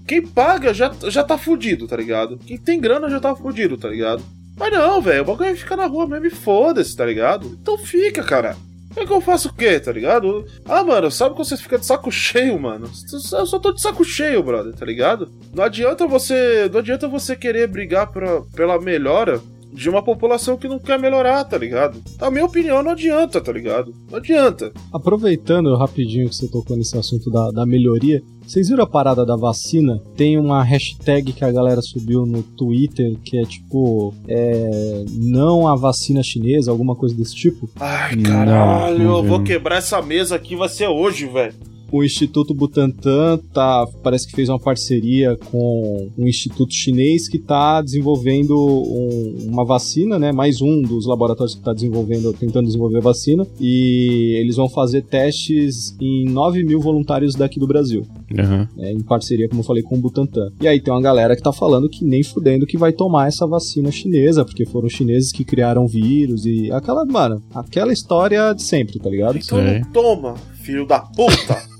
Quem 0.07 0.27
paga 0.27 0.75
já, 0.75 0.93
já 1.09 1.23
tá 1.23 1.39
fudido, 1.39 1.87
tá 1.87 1.97
ligado? 1.97 2.39
Quem 2.39 2.59
tem 2.59 2.81
grana 2.81 3.09
já 3.09 3.21
tá 3.21 3.35
fudido, 3.35 3.77
tá 3.77 3.89
ligado? 3.89 4.23
Mas 4.57 4.73
não, 4.73 5.01
velho, 5.01 5.23
o 5.23 5.25
bagulho 5.25 5.51
é 5.51 5.55
ficar 5.55 5.77
na 5.77 5.87
rua 5.87 6.07
mesmo 6.07 6.27
e 6.27 6.31
foda-se, 6.31 6.97
tá 6.97 7.05
ligado? 7.05 7.59
Então 7.61 7.77
fica, 7.79 8.23
cara. 8.23 8.57
É 8.97 9.05
que 9.05 9.13
eu 9.13 9.21
faço 9.21 9.49
o 9.49 9.53
quê, 9.53 9.81
tá 9.81 9.91
ligado? 9.91 10.47
Ah, 10.65 10.85
mano, 10.85 11.11
sabe 11.11 11.35
quando 11.35 11.49
você 11.49 11.57
fica 11.57 11.79
de 11.79 11.87
saco 11.87 12.11
cheio, 12.13 12.59
mano? 12.59 12.89
Eu 13.33 13.47
só 13.47 13.59
tô 13.59 13.73
de 13.73 13.81
saco 13.81 14.05
cheio, 14.05 14.43
brother, 14.43 14.73
tá 14.75 14.87
ligado? 14.87 15.33
Não 15.53 15.65
adianta 15.65 16.07
você. 16.07 16.69
Não 16.73 16.79
adianta 16.79 17.09
você 17.09 17.35
querer 17.35 17.67
brigar 17.67 18.11
pra, 18.11 18.43
pela 18.55 18.81
melhora 18.81 19.41
de 19.75 19.91
uma 19.91 20.03
população 20.03 20.57
que 20.57 20.69
não 20.69 20.79
quer 20.79 20.99
melhorar, 20.99 21.45
tá 21.45 21.59
ligado? 21.59 22.01
A 22.21 22.31
minha 22.31 22.45
opinião 22.45 22.83
não 22.83 22.93
adianta, 22.93 23.41
tá 23.41 23.53
ligado? 23.53 23.93
Não 24.09 24.19
adianta. 24.19 24.73
Aproveitando 24.93 25.77
rapidinho 25.77 26.29
que 26.29 26.37
você 26.37 26.47
tocou 26.47 26.77
nesse 26.77 26.97
assunto 26.97 27.29
da, 27.29 27.51
da 27.51 27.67
melhoria, 27.67 28.23
vocês 28.47 28.69
viram 28.69 28.85
a 28.85 28.87
parada 28.87 29.27
da 29.27 29.37
vacina? 29.37 30.01
Tem 30.17 30.39
uma 30.39 30.63
hashtag 30.63 31.33
que 31.33 31.45
a 31.45 31.51
galera 31.51 31.83
subiu 31.83 32.25
no 32.25 32.43
Twitter 32.43 33.17
que 33.25 33.39
é 33.39 33.43
tipo. 33.43 34.15
É, 34.29 35.05
não 35.11 35.67
a 35.67 35.75
vacina 35.75 36.23
chinesa, 36.23 36.71
alguma 36.71 36.95
coisa 36.95 37.15
desse 37.15 37.35
tipo? 37.35 37.69
Ai, 37.81 38.17
caralho, 38.17 38.99
não, 38.99 39.05
não 39.05 39.17
eu 39.19 39.25
vou 39.25 39.43
quebrar 39.43 39.79
essa 39.79 40.01
mesa 40.01 40.37
aqui, 40.37 40.55
vai 40.55 40.69
ser 40.69 40.87
hoje, 40.87 41.27
velho 41.27 41.74
o 41.95 42.03
Instituto 42.03 42.53
Butantan 42.53 43.39
tá, 43.53 43.87
parece 44.03 44.27
que 44.27 44.35
fez 44.35 44.49
uma 44.49 44.59
parceria 44.59 45.37
com 45.37 46.11
um 46.19 46.27
instituto 46.27 46.75
chinês 46.75 47.29
que 47.29 47.37
está 47.37 47.81
desenvolvendo 47.81 48.53
um, 48.53 49.47
uma 49.49 49.65
vacina, 49.65 50.19
né? 50.19 50.33
Mais 50.33 50.61
um 50.61 50.83
dos 50.83 51.07
laboratórios 51.07 51.55
que 51.55 51.61
está 51.61 51.73
desenvolvendo, 51.73 52.33
tentando 52.33 52.67
desenvolver 52.67 52.99
a 52.99 53.01
vacina. 53.01 53.47
E 53.61 54.35
eles 54.41 54.57
vão 54.57 54.69
fazer 54.69 55.03
testes 55.03 55.97
em 56.01 56.25
9 56.25 56.65
mil 56.65 56.81
voluntários 56.81 57.37
daqui 57.37 57.61
do 57.61 57.67
Brasil. 57.69 58.05
Uhum. 58.29 58.67
Né, 58.77 58.91
em 58.91 59.01
parceria, 59.01 59.49
como 59.49 59.61
eu 59.61 59.65
falei, 59.65 59.85
com 59.85 59.95
o 59.95 60.01
Butantan. 60.01 60.51
E 60.61 60.67
aí 60.67 60.81
tem 60.81 60.93
uma 60.93 61.01
galera 61.01 61.37
que 61.37 61.43
tá 61.43 61.53
falando 61.53 61.89
que 61.89 62.05
nem 62.05 62.25
fudendo 62.25 62.67
que 62.67 62.77
vai 62.77 62.93
tomar 62.93 63.29
essa 63.29 63.47
vacina 63.47 63.93
chinesa, 63.93 64.45
porque 64.45 64.67
foram 64.67 64.89
os 64.89 64.93
chineses 64.93 65.31
que 65.31 65.45
criaram 65.45 65.85
o 65.85 65.89
vírus 65.89 66.45
e 66.45 66.73
aquela, 66.73 67.05
mano, 67.05 67.41
aquela 67.55 67.93
história 67.93 68.53
de 68.53 68.65
sempre, 68.65 68.99
tá 68.99 69.09
ligado? 69.09 69.39
Então 69.39 69.63
não 69.63 69.81
toma, 69.93 70.35
filho 70.61 70.85
da 70.85 70.99
puta! 70.99 71.57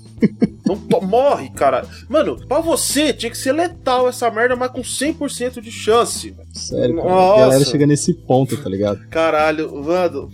Não 0.65 1.01
morre, 1.01 1.49
cara. 1.49 1.87
Mano, 2.09 2.37
pra 2.47 2.59
você 2.59 3.13
tinha 3.13 3.29
que 3.29 3.37
ser 3.37 3.51
letal 3.51 4.07
essa 4.07 4.29
merda, 4.31 4.55
mas 4.55 4.71
com 4.71 4.81
100% 4.81 5.61
de 5.61 5.71
chance. 5.71 6.35
Sério, 6.53 6.95
cara. 6.95 7.09
Nossa. 7.09 7.33
A 7.35 7.39
galera 7.39 7.65
chega 7.65 7.85
nesse 7.85 8.13
ponto, 8.13 8.57
tá 8.57 8.69
ligado? 8.69 8.99
Caralho, 9.09 9.83
mano. 9.83 10.29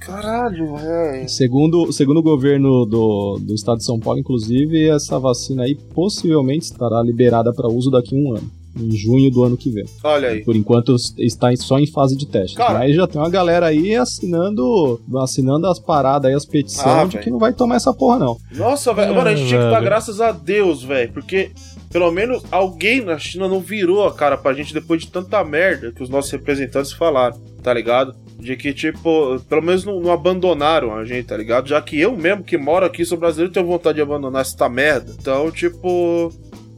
Caralho, 0.00 0.76
velho. 0.76 1.28
Segundo, 1.28 1.92
segundo 1.92 2.18
o 2.18 2.22
governo 2.22 2.84
do, 2.84 3.38
do 3.40 3.54
estado 3.54 3.78
de 3.78 3.84
São 3.84 3.98
Paulo, 3.98 4.20
inclusive, 4.20 4.88
essa 4.88 5.18
vacina 5.18 5.64
aí 5.64 5.74
possivelmente 5.74 6.64
estará 6.66 7.02
liberada 7.02 7.52
para 7.52 7.68
uso 7.68 7.90
daqui 7.90 8.14
a 8.14 8.18
um 8.18 8.36
ano. 8.36 8.50
Em 8.76 8.90
junho 8.96 9.30
do 9.30 9.44
ano 9.44 9.56
que 9.56 9.70
vem. 9.70 9.84
Olha 10.02 10.30
aí. 10.30 10.44
Por 10.44 10.56
enquanto 10.56 10.96
está 11.18 11.54
só 11.56 11.78
em 11.78 11.86
fase 11.86 12.16
de 12.16 12.26
teste. 12.26 12.56
Cara, 12.56 12.80
Mas 12.80 12.94
já 12.94 13.06
tem 13.06 13.20
uma 13.20 13.30
galera 13.30 13.66
aí 13.66 13.94
assinando, 13.94 15.00
assinando 15.22 15.66
as 15.66 15.78
paradas 15.78 16.28
aí, 16.28 16.34
as 16.36 16.44
petições 16.46 16.86
Ah, 16.86 17.04
de 17.04 17.18
que 17.18 17.30
não 17.30 17.38
vai 17.38 17.52
tomar 17.52 17.76
essa 17.76 17.92
porra, 17.92 18.18
não. 18.18 18.36
Nossa, 18.52 18.92
velho. 18.92 19.12
É, 19.12 19.14
Mano, 19.14 19.28
a 19.28 19.34
gente 19.34 19.48
tinha 19.48 19.60
que 19.60 19.70
dar 19.70 19.80
graças 19.82 20.20
a 20.20 20.32
Deus, 20.32 20.82
velho. 20.82 21.12
Porque 21.12 21.50
pelo 21.90 22.10
menos 22.10 22.42
alguém 22.50 23.00
na 23.04 23.16
China 23.18 23.46
não 23.46 23.60
virou 23.60 24.04
a 24.04 24.12
cara 24.12 24.36
pra 24.36 24.52
gente 24.52 24.74
depois 24.74 25.02
de 25.02 25.10
tanta 25.10 25.42
merda 25.44 25.92
que 25.92 26.02
os 26.02 26.08
nossos 26.08 26.30
representantes 26.32 26.92
falaram, 26.92 27.38
tá 27.62 27.72
ligado? 27.72 28.14
De 28.36 28.56
que, 28.56 28.74
tipo, 28.74 29.38
pelo 29.48 29.62
menos 29.62 29.84
não, 29.84 30.00
não 30.00 30.10
abandonaram 30.12 30.92
a 30.94 31.04
gente, 31.04 31.26
tá 31.26 31.36
ligado? 31.36 31.68
Já 31.68 31.80
que 31.80 31.98
eu 31.98 32.14
mesmo, 32.16 32.42
que 32.44 32.58
moro 32.58 32.84
aqui, 32.84 33.04
sou 33.04 33.16
brasileiro, 33.16 33.52
tenho 33.52 33.64
vontade 33.64 33.96
de 33.96 34.02
abandonar 34.02 34.42
essa 34.42 34.68
merda. 34.68 35.14
Então, 35.18 35.50
tipo. 35.50 36.30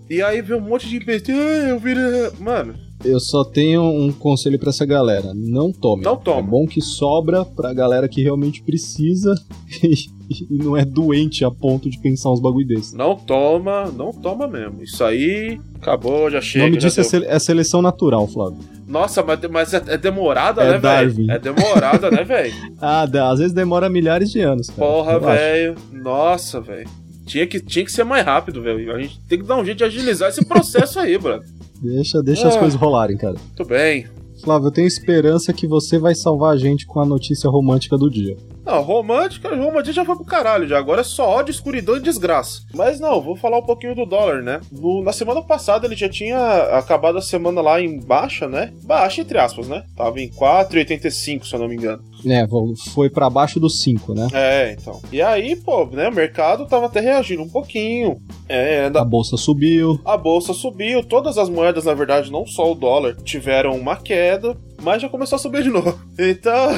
E 0.08 0.22
aí 0.22 0.40
vem 0.42 0.56
um 0.56 0.60
monte 0.60 0.88
de 0.88 0.96
imbecil. 0.96 1.36
Eu 1.36 1.78
virei. 1.78 2.30
Mano, 2.38 2.74
Eu 3.04 3.18
só 3.20 3.44
tenho 3.44 3.82
um 3.82 4.12
conselho 4.12 4.58
pra 4.58 4.70
essa 4.70 4.86
galera: 4.86 5.32
não 5.34 5.72
tome. 5.72 6.02
Não 6.04 6.16
toma. 6.16 6.38
É 6.40 6.42
bom 6.42 6.66
que 6.66 6.80
sobra 6.80 7.44
pra 7.44 7.72
galera 7.74 8.08
que 8.08 8.22
realmente 8.22 8.62
precisa 8.62 9.34
e, 9.82 10.06
não 10.50 10.76
é 10.76 10.84
doente 10.84 11.44
a 11.44 11.50
ponto 11.50 11.88
de 11.90 11.98
pensar 12.00 12.30
uns 12.32 12.40
bagulho 12.40 12.66
desses. 12.66 12.92
não 12.92 13.14
toma, 13.16 13.86
não 13.96 14.12
toma 14.12 14.46
mesmo. 14.48 14.82
Isso 14.82 15.02
aí 15.04 15.60
acabou, 15.76 16.30
já 16.30 16.38
O 16.38 16.42
chega. 16.42 16.64
nome 16.66 16.80
já 16.80 16.88
disso 16.88 17.16
é, 17.16 17.20
deu. 17.20 17.30
é 17.30 17.38
seleção 17.38 17.82
natural, 17.82 18.26
Flávio. 18.28 18.58
Nossa, 18.88 19.22
mas, 19.24 19.40
mas 19.50 19.74
é, 19.74 19.82
é 19.88 19.98
demorada, 19.98 20.62
É 20.62 20.70
né, 20.72 20.78
velho? 20.78 21.30
É 21.30 21.38
demorada, 21.38 22.10
né, 22.10 22.22
velho? 22.24 22.54
Ah, 22.80 23.04
dá- 23.06 23.30
às 23.30 23.38
vezes 23.40 23.52
demora 23.52 23.88
milhares 23.88 24.30
de 24.30 24.40
anos. 24.40 24.68
Cara. 24.70 24.80
Porra, 24.88 25.18
velho. 25.18 25.74
Nossa, 25.92 26.60
velho. 26.60 26.88
Tinha 27.26 27.46
que, 27.46 27.60
tinha 27.60 27.84
que 27.84 27.92
ser 27.92 28.04
mais 28.04 28.24
rápido, 28.24 28.62
velho. 28.62 28.94
A 28.94 29.00
gente 29.00 29.20
tem 29.28 29.38
que 29.38 29.44
dar 29.44 29.56
um 29.56 29.64
jeito 29.64 29.78
de 29.78 29.84
agilizar 29.84 30.28
esse 30.28 30.44
processo 30.46 30.98
aí, 31.00 31.18
brother. 31.18 31.46
Deixa, 31.82 32.22
deixa 32.22 32.48
as 32.48 32.56
Ah. 32.56 32.58
coisas 32.58 32.78
rolarem, 32.80 33.16
cara. 33.16 33.34
Muito 33.34 33.64
bem. 33.64 34.06
Flávio, 34.42 34.68
eu 34.68 34.70
tenho 34.72 34.86
esperança 34.86 35.50
que 35.52 35.66
você 35.66 35.98
vai 35.98 36.14
salvar 36.14 36.52
a 36.52 36.56
gente 36.58 36.86
com 36.86 37.00
a 37.00 37.06
notícia 37.06 37.48
romântica 37.48 37.96
do 37.96 38.10
dia. 38.10 38.36
Não, 38.66 38.82
romântica, 38.82 39.48
romântica 39.54 39.92
já 39.94 40.04
foi 40.04 40.14
pro 40.14 40.24
caralho 40.26 40.68
já. 40.68 40.76
Agora 40.78 41.00
é 41.00 41.04
só 41.04 41.26
ódio, 41.28 41.50
escuridão 41.52 41.96
e 41.96 42.00
desgraça. 42.00 42.60
Mas 42.74 43.00
não, 43.00 43.20
vou 43.20 43.34
falar 43.34 43.58
um 43.58 43.62
pouquinho 43.64 43.94
do 43.94 44.04
dólar, 44.04 44.42
né? 44.42 44.60
No- 44.70 45.02
na 45.02 45.12
semana 45.12 45.40
passada 45.40 45.86
ele 45.86 45.96
já 45.96 46.08
tinha 46.08 46.36
acabado 46.76 47.16
a 47.16 47.22
semana 47.22 47.60
lá 47.62 47.80
em 47.80 47.98
baixa, 47.98 48.46
né? 48.46 48.72
Baixa, 48.84 49.22
entre 49.22 49.38
aspas, 49.38 49.68
né? 49.68 49.84
Tava 49.96 50.20
em 50.20 50.28
4,85, 50.28 51.46
se 51.46 51.54
eu 51.54 51.58
não 51.60 51.68
me 51.68 51.76
engano. 51.76 52.02
É, 52.26 52.46
foi 52.92 53.08
pra 53.08 53.30
baixo 53.30 53.60
dos 53.60 53.80
5, 53.82 54.14
né? 54.14 54.28
É, 54.32 54.72
então. 54.72 55.00
E 55.12 55.22
aí, 55.22 55.56
pô, 55.56 55.86
né? 55.86 56.08
O 56.08 56.14
mercado 56.14 56.66
tava 56.66 56.86
até 56.86 57.00
reagindo 57.00 57.42
um 57.42 57.48
pouquinho. 57.48 58.20
É, 58.48 58.90
A 58.94 59.04
bolsa 59.04 59.36
subiu. 59.36 60.00
A 60.04 60.16
bolsa 60.16 60.52
subiu, 60.52 61.02
todas 61.02 61.38
as 61.38 61.48
moedas, 61.48 61.84
na 61.84 61.94
verdade, 61.94 62.30
não 62.30 62.46
só 62.46 62.70
o 62.70 62.74
dólar, 62.74 63.16
tiveram 63.24 63.76
uma 63.76 63.96
queda, 63.96 64.56
mas 64.82 65.02
já 65.02 65.08
começou 65.08 65.36
a 65.36 65.38
subir 65.38 65.62
de 65.62 65.70
novo. 65.70 65.98
Então, 66.18 66.70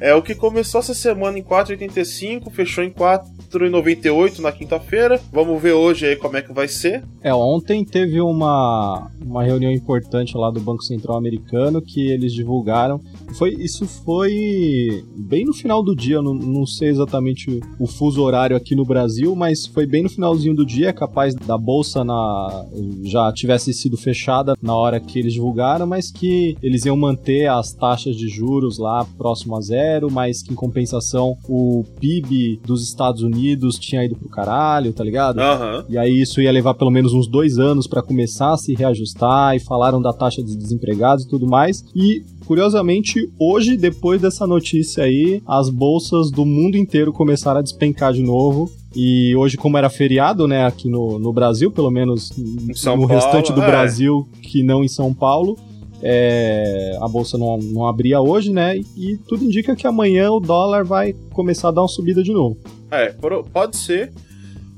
é 0.00 0.14
o 0.14 0.22
que 0.22 0.34
começou 0.34 0.80
essa 0.80 0.94
semana 0.94 1.38
em 1.38 1.42
4,85, 1.42 2.50
fechou 2.50 2.82
em 2.82 2.90
4,98 2.90 4.38
na 4.40 4.52
quinta-feira. 4.52 5.20
Vamos 5.32 5.60
ver 5.60 5.72
hoje 5.72 6.06
aí 6.06 6.16
como 6.16 6.36
é 6.36 6.42
que 6.42 6.52
vai 6.52 6.68
ser. 6.68 7.02
É, 7.22 7.32
ontem 7.34 7.84
teve 7.84 8.20
uma, 8.20 9.10
uma 9.24 9.42
reunião 9.44 9.70
importante 9.70 10.36
lá 10.36 10.50
do 10.50 10.60
Banco 10.60 10.82
Central 10.82 11.16
Americano 11.16 11.80
que 11.82 12.10
eles 12.10 12.32
divulgaram. 12.32 13.00
Foi, 13.34 13.50
isso 13.58 13.86
foi 13.86 15.04
bem 15.16 15.44
no 15.44 15.52
final 15.52 15.82
do 15.82 15.94
dia, 15.94 16.20
não, 16.20 16.34
não 16.34 16.66
sei 16.66 16.88
exatamente 16.88 17.60
o 17.78 17.86
fuso 17.86 18.22
horário 18.22 18.56
aqui 18.56 18.74
no 18.74 18.84
Brasil, 18.84 19.34
mas 19.34 19.66
foi 19.66 19.86
bem 19.86 20.02
no 20.02 20.08
finalzinho 20.08 20.54
do 20.54 20.66
dia, 20.66 20.92
capaz 20.92 21.34
da 21.34 21.56
bolsa 21.56 22.04
na, 22.04 22.66
já 23.04 23.32
tivesse 23.32 23.72
sido 23.72 23.96
fechada 23.96 24.54
na 24.60 24.74
hora 24.74 25.00
que 25.00 25.18
eles 25.18 25.32
divulgaram, 25.32 25.86
mas 25.86 26.10
que 26.10 26.56
eles 26.62 26.84
iam 26.84 26.96
manter 26.96 27.48
as 27.48 27.72
taxas 27.72 28.16
de 28.16 28.28
juros 28.28 28.78
lá 28.78 29.06
próximo 29.16 29.56
a 29.56 29.60
zero, 29.60 30.10
mas 30.10 30.42
que 30.42 30.52
em 30.52 30.56
compensação 30.56 31.36
o 31.48 31.84
PIB 32.00 32.60
dos 32.64 32.82
Estados 32.82 33.22
Unidos 33.22 33.76
tinha 33.76 34.04
ido 34.04 34.16
pro 34.16 34.28
caralho, 34.28 34.92
tá 34.92 35.02
ligado? 35.02 35.38
Aham. 35.38 35.84
E 35.88 35.96
aí 35.96 36.20
isso 36.20 36.40
ia 36.40 36.52
levar 36.52 36.74
pelo 36.74 36.90
menos 36.90 37.12
uns 37.12 37.26
dois 37.26 37.58
anos 37.58 37.86
para 37.86 38.02
começar 38.02 38.52
a 38.52 38.56
se 38.56 38.74
reajustar 38.74 39.56
e 39.56 39.60
falaram 39.60 40.00
da 40.00 40.12
taxa 40.12 40.42
de 40.42 40.56
desempregados 40.56 41.24
e 41.24 41.28
tudo 41.28 41.46
mais. 41.46 41.84
E 41.94 42.24
curiosamente 42.44 43.21
hoje, 43.38 43.76
depois 43.76 44.20
dessa 44.20 44.46
notícia 44.46 45.04
aí, 45.04 45.42
as 45.46 45.68
bolsas 45.68 46.30
do 46.30 46.44
mundo 46.44 46.76
inteiro 46.76 47.12
começaram 47.12 47.60
a 47.60 47.62
despencar 47.62 48.12
de 48.12 48.22
novo. 48.22 48.70
E 48.94 49.34
hoje, 49.36 49.56
como 49.56 49.78
era 49.78 49.88
feriado, 49.88 50.46
né, 50.46 50.66
aqui 50.66 50.88
no, 50.88 51.18
no 51.18 51.32
Brasil, 51.32 51.70
pelo 51.70 51.90
menos 51.90 52.30
no 52.36 52.74
Paulo, 52.84 53.06
restante 53.06 53.52
do 53.52 53.62
é. 53.62 53.66
Brasil, 53.66 54.28
que 54.42 54.62
não 54.62 54.84
em 54.84 54.88
São 54.88 55.14
Paulo, 55.14 55.58
é, 56.02 56.98
a 57.00 57.06
bolsa 57.06 57.38
não, 57.38 57.56
não 57.58 57.86
abria 57.86 58.20
hoje, 58.20 58.52
né? 58.52 58.76
E 58.96 59.16
tudo 59.28 59.44
indica 59.44 59.76
que 59.76 59.86
amanhã 59.86 60.30
o 60.30 60.40
dólar 60.40 60.84
vai 60.84 61.14
começar 61.32 61.68
a 61.68 61.70
dar 61.70 61.82
uma 61.82 61.88
subida 61.88 62.22
de 62.22 62.32
novo. 62.32 62.58
É, 62.90 63.14
pode 63.52 63.76
ser. 63.76 64.12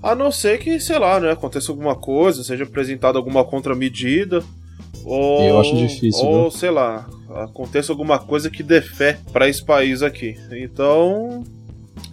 A 0.02 0.14
não 0.14 0.30
ser 0.30 0.58
que, 0.58 0.78
sei 0.78 0.98
lá, 0.98 1.18
né? 1.18 1.32
Aconteça 1.32 1.72
alguma 1.72 1.96
coisa, 1.96 2.44
seja 2.44 2.64
apresentada 2.64 3.16
alguma 3.16 3.42
contramedida. 3.42 4.44
Ou, 5.04 5.42
Eu 5.42 5.60
acho 5.60 5.76
difícil, 5.76 6.24
Ou, 6.24 6.42
viu? 6.42 6.58
sei 6.58 6.70
lá, 6.70 7.06
aconteça 7.34 7.92
alguma 7.92 8.18
coisa 8.18 8.48
que 8.50 8.62
dê 8.62 8.80
fé 8.80 9.18
pra 9.32 9.48
esse 9.48 9.64
país 9.64 10.02
aqui. 10.02 10.36
Então, 10.52 11.44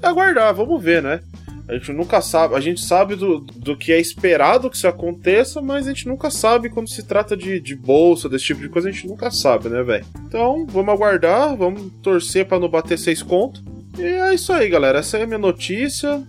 é 0.01 0.07
aguardar, 0.07 0.53
vamos 0.53 0.81
ver, 0.81 1.01
né? 1.01 1.21
A 1.67 1.75
gente 1.75 1.93
nunca 1.93 2.19
sabe, 2.21 2.55
a 2.55 2.59
gente 2.59 2.81
sabe 2.81 3.15
do, 3.15 3.39
do 3.39 3.77
que 3.77 3.93
é 3.93 3.99
esperado 3.99 4.69
que 4.69 4.75
isso 4.75 4.87
aconteça, 4.87 5.61
mas 5.61 5.85
a 5.87 5.89
gente 5.93 6.05
nunca 6.07 6.29
sabe 6.29 6.69
quando 6.69 6.89
se 6.89 7.03
trata 7.03 7.37
de, 7.37 7.61
de 7.61 7.75
bolsa, 7.75 8.27
desse 8.27 8.45
tipo 8.45 8.59
de 8.59 8.67
coisa, 8.67 8.89
a 8.89 8.91
gente 8.91 9.07
nunca 9.07 9.31
sabe, 9.31 9.69
né, 9.69 9.81
velho? 9.81 10.05
Então, 10.27 10.65
vamos 10.67 10.93
aguardar, 10.93 11.55
vamos 11.55 11.89
torcer 12.01 12.45
pra 12.45 12.59
não 12.59 12.67
bater 12.67 12.97
seis 12.97 13.23
conto. 13.23 13.63
E 13.97 14.01
é 14.03 14.33
isso 14.33 14.51
aí, 14.51 14.67
galera. 14.69 14.99
Essa 14.99 15.17
é 15.17 15.23
a 15.23 15.27
minha 15.27 15.37
notícia. 15.37 16.21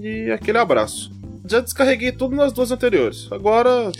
E 0.00 0.30
aquele 0.30 0.58
abraço. 0.58 1.12
Já 1.46 1.60
descarreguei 1.60 2.10
tudo 2.10 2.34
nas 2.34 2.52
duas 2.52 2.70
anteriores. 2.70 3.28
Agora. 3.30 3.92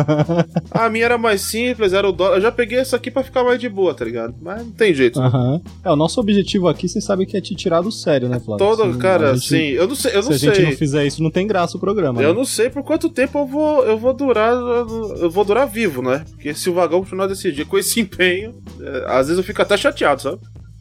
a 0.70 0.88
minha 0.90 1.06
era 1.06 1.16
mais 1.18 1.40
simples, 1.40 1.92
era 1.92 2.06
o 2.08 2.12
dólar. 2.12 2.36
Eu 2.36 2.40
já 2.42 2.52
peguei 2.52 2.78
essa 2.78 2.96
aqui 2.96 3.10
pra 3.10 3.22
ficar 3.22 3.42
mais 3.42 3.58
de 3.58 3.68
boa, 3.68 3.94
tá 3.94 4.04
ligado? 4.04 4.34
Mas 4.42 4.64
não 4.64 4.72
tem 4.72 4.92
jeito. 4.92 5.18
Aham. 5.20 5.60
É, 5.82 5.90
o 5.90 5.96
nosso 5.96 6.20
objetivo 6.20 6.68
aqui, 6.68 6.88
você 6.88 7.00
sabe 7.00 7.24
que 7.24 7.36
é 7.36 7.40
te 7.40 7.54
tirar 7.54 7.80
do 7.80 7.90
sério, 7.90 8.28
né, 8.28 8.38
Flávio? 8.38 8.58
Todo, 8.66 8.92
Se 8.92 8.98
cara, 8.98 9.34
gente- 9.34 9.48
sim. 9.48 9.68
Eu 9.70 9.88
não 9.88 9.94
sei, 9.94 10.14
eu 10.14 10.22
Se 10.22 10.28
não 10.28 10.34
a 10.34 10.38
gente 10.38 10.60
não 10.60 10.68
sei. 10.68 10.76
fizer 10.76 11.06
isso, 11.06 11.22
não 11.22 11.30
tem 11.30 11.46
graça 11.46 11.76
o 11.76 11.80
programa. 11.80 12.22
Eu 12.22 12.30
né? 12.30 12.34
não 12.34 12.44
sei 12.44 12.68
por 12.68 12.82
quanto 12.82 13.08
tempo 13.08 13.38
eu 13.38 13.46
vou, 13.46 13.84
eu 13.84 13.96
vou 13.96 14.12
durar. 14.12 14.52
Eu 14.52 15.30
vou 15.30 15.44
durar 15.44 15.66
vivo, 15.66 16.02
né? 16.02 16.24
Porque 16.30 16.52
se 16.54 16.68
o 16.68 16.74
vagão 16.74 17.00
continuar 17.00 17.26
desse 17.26 17.50
dia 17.50 17.64
com 17.64 17.78
esse 17.78 18.00
empenho, 18.00 18.54
é, 18.80 19.04
às 19.06 19.28
vezes 19.28 19.38
eu 19.38 19.44
fico 19.44 19.62
até 19.62 19.76
chateado, 19.76 20.22
sabe? 20.22 20.38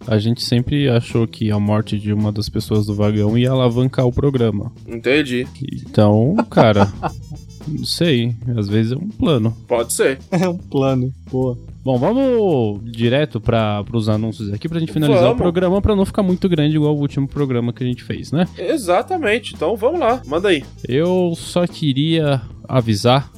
A 0.07 0.17
gente 0.17 0.41
sempre 0.43 0.89
achou 0.89 1.27
que 1.27 1.51
a 1.51 1.59
morte 1.59 1.97
de 1.99 2.11
uma 2.11 2.31
das 2.31 2.49
pessoas 2.49 2.85
do 2.85 2.95
vagão 2.95 3.37
ia 3.37 3.51
alavancar 3.51 4.05
o 4.05 4.11
programa. 4.11 4.71
Entendi. 4.87 5.47
Então, 5.87 6.35
cara, 6.49 6.91
não 7.67 7.85
sei. 7.85 8.35
Às 8.57 8.67
vezes 8.67 8.91
é 8.93 8.95
um 8.95 9.09
plano. 9.09 9.55
Pode 9.67 9.93
ser. 9.93 10.19
É 10.31 10.49
um 10.49 10.57
plano. 10.57 11.13
Boa. 11.31 11.57
Bom, 11.83 11.97
vamos 11.97 12.79
direto 12.91 13.41
para 13.41 13.83
os 13.93 14.07
anúncios 14.07 14.53
aqui 14.53 14.69
pra 14.69 14.79
gente 14.79 14.91
finalizar 14.91 15.23
Vamos. 15.23 15.35
o 15.35 15.41
programa 15.41 15.81
pra 15.81 15.95
não 15.95 16.05
ficar 16.05 16.21
muito 16.21 16.47
grande 16.47 16.75
igual 16.75 16.95
o 16.95 16.99
último 16.99 17.27
programa 17.27 17.73
que 17.73 17.83
a 17.83 17.87
gente 17.87 18.03
fez, 18.03 18.31
né? 18.31 18.47
Exatamente. 18.57 19.55
Então 19.55 19.75
vamos 19.75 19.99
lá, 19.99 20.21
manda 20.27 20.49
aí. 20.49 20.63
Eu 20.87 21.33
só 21.35 21.65
queria 21.65 22.41
avisar, 22.67 23.31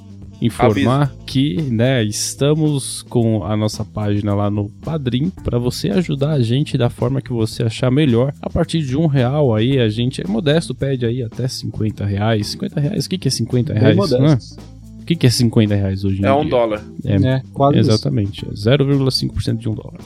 informar 0.45 1.13
que, 1.25 1.61
né, 1.61 2.03
estamos 2.03 3.01
com 3.03 3.43
a 3.43 3.55
nossa 3.55 3.83
página 3.85 4.33
lá 4.33 4.49
no 4.51 4.69
Padrim 4.69 5.29
para 5.43 5.57
você 5.57 5.89
ajudar 5.89 6.31
a 6.31 6.41
gente 6.41 6.77
da 6.77 6.89
forma 6.89 7.21
que 7.21 7.31
você 7.31 7.63
achar 7.63 7.89
melhor. 7.91 8.33
A 8.41 8.49
partir 8.49 8.81
de 8.81 8.97
um 8.97 9.07
real 9.07 9.55
aí, 9.55 9.79
a 9.79 9.89
gente 9.89 10.21
é 10.21 10.27
modesto, 10.27 10.75
pede 10.75 11.05
aí 11.05 11.23
até 11.23 11.47
50 11.47 12.05
reais. 12.05 12.47
50 12.47 12.79
reais, 12.79 13.05
o 13.05 13.09
que, 13.09 13.17
que 13.17 13.27
é 13.27 13.31
50 13.31 13.73
Bem 13.73 13.81
reais? 13.81 14.11
né? 14.11 14.37
O 15.01 15.05
que, 15.05 15.15
que 15.15 15.27
é 15.27 15.29
50 15.29 15.75
reais 15.75 16.05
hoje 16.05 16.15
em 16.21 16.25
É 16.25 16.27
dia? 16.27 16.35
um 16.35 16.47
dólar. 16.47 16.81
É, 17.03 17.15
É, 17.15 17.41
quase 17.53 17.77
exatamente, 17.77 18.45
é 18.45 18.51
0,5% 18.51 19.57
de 19.57 19.67
um 19.69 19.73
dólar. 19.73 19.99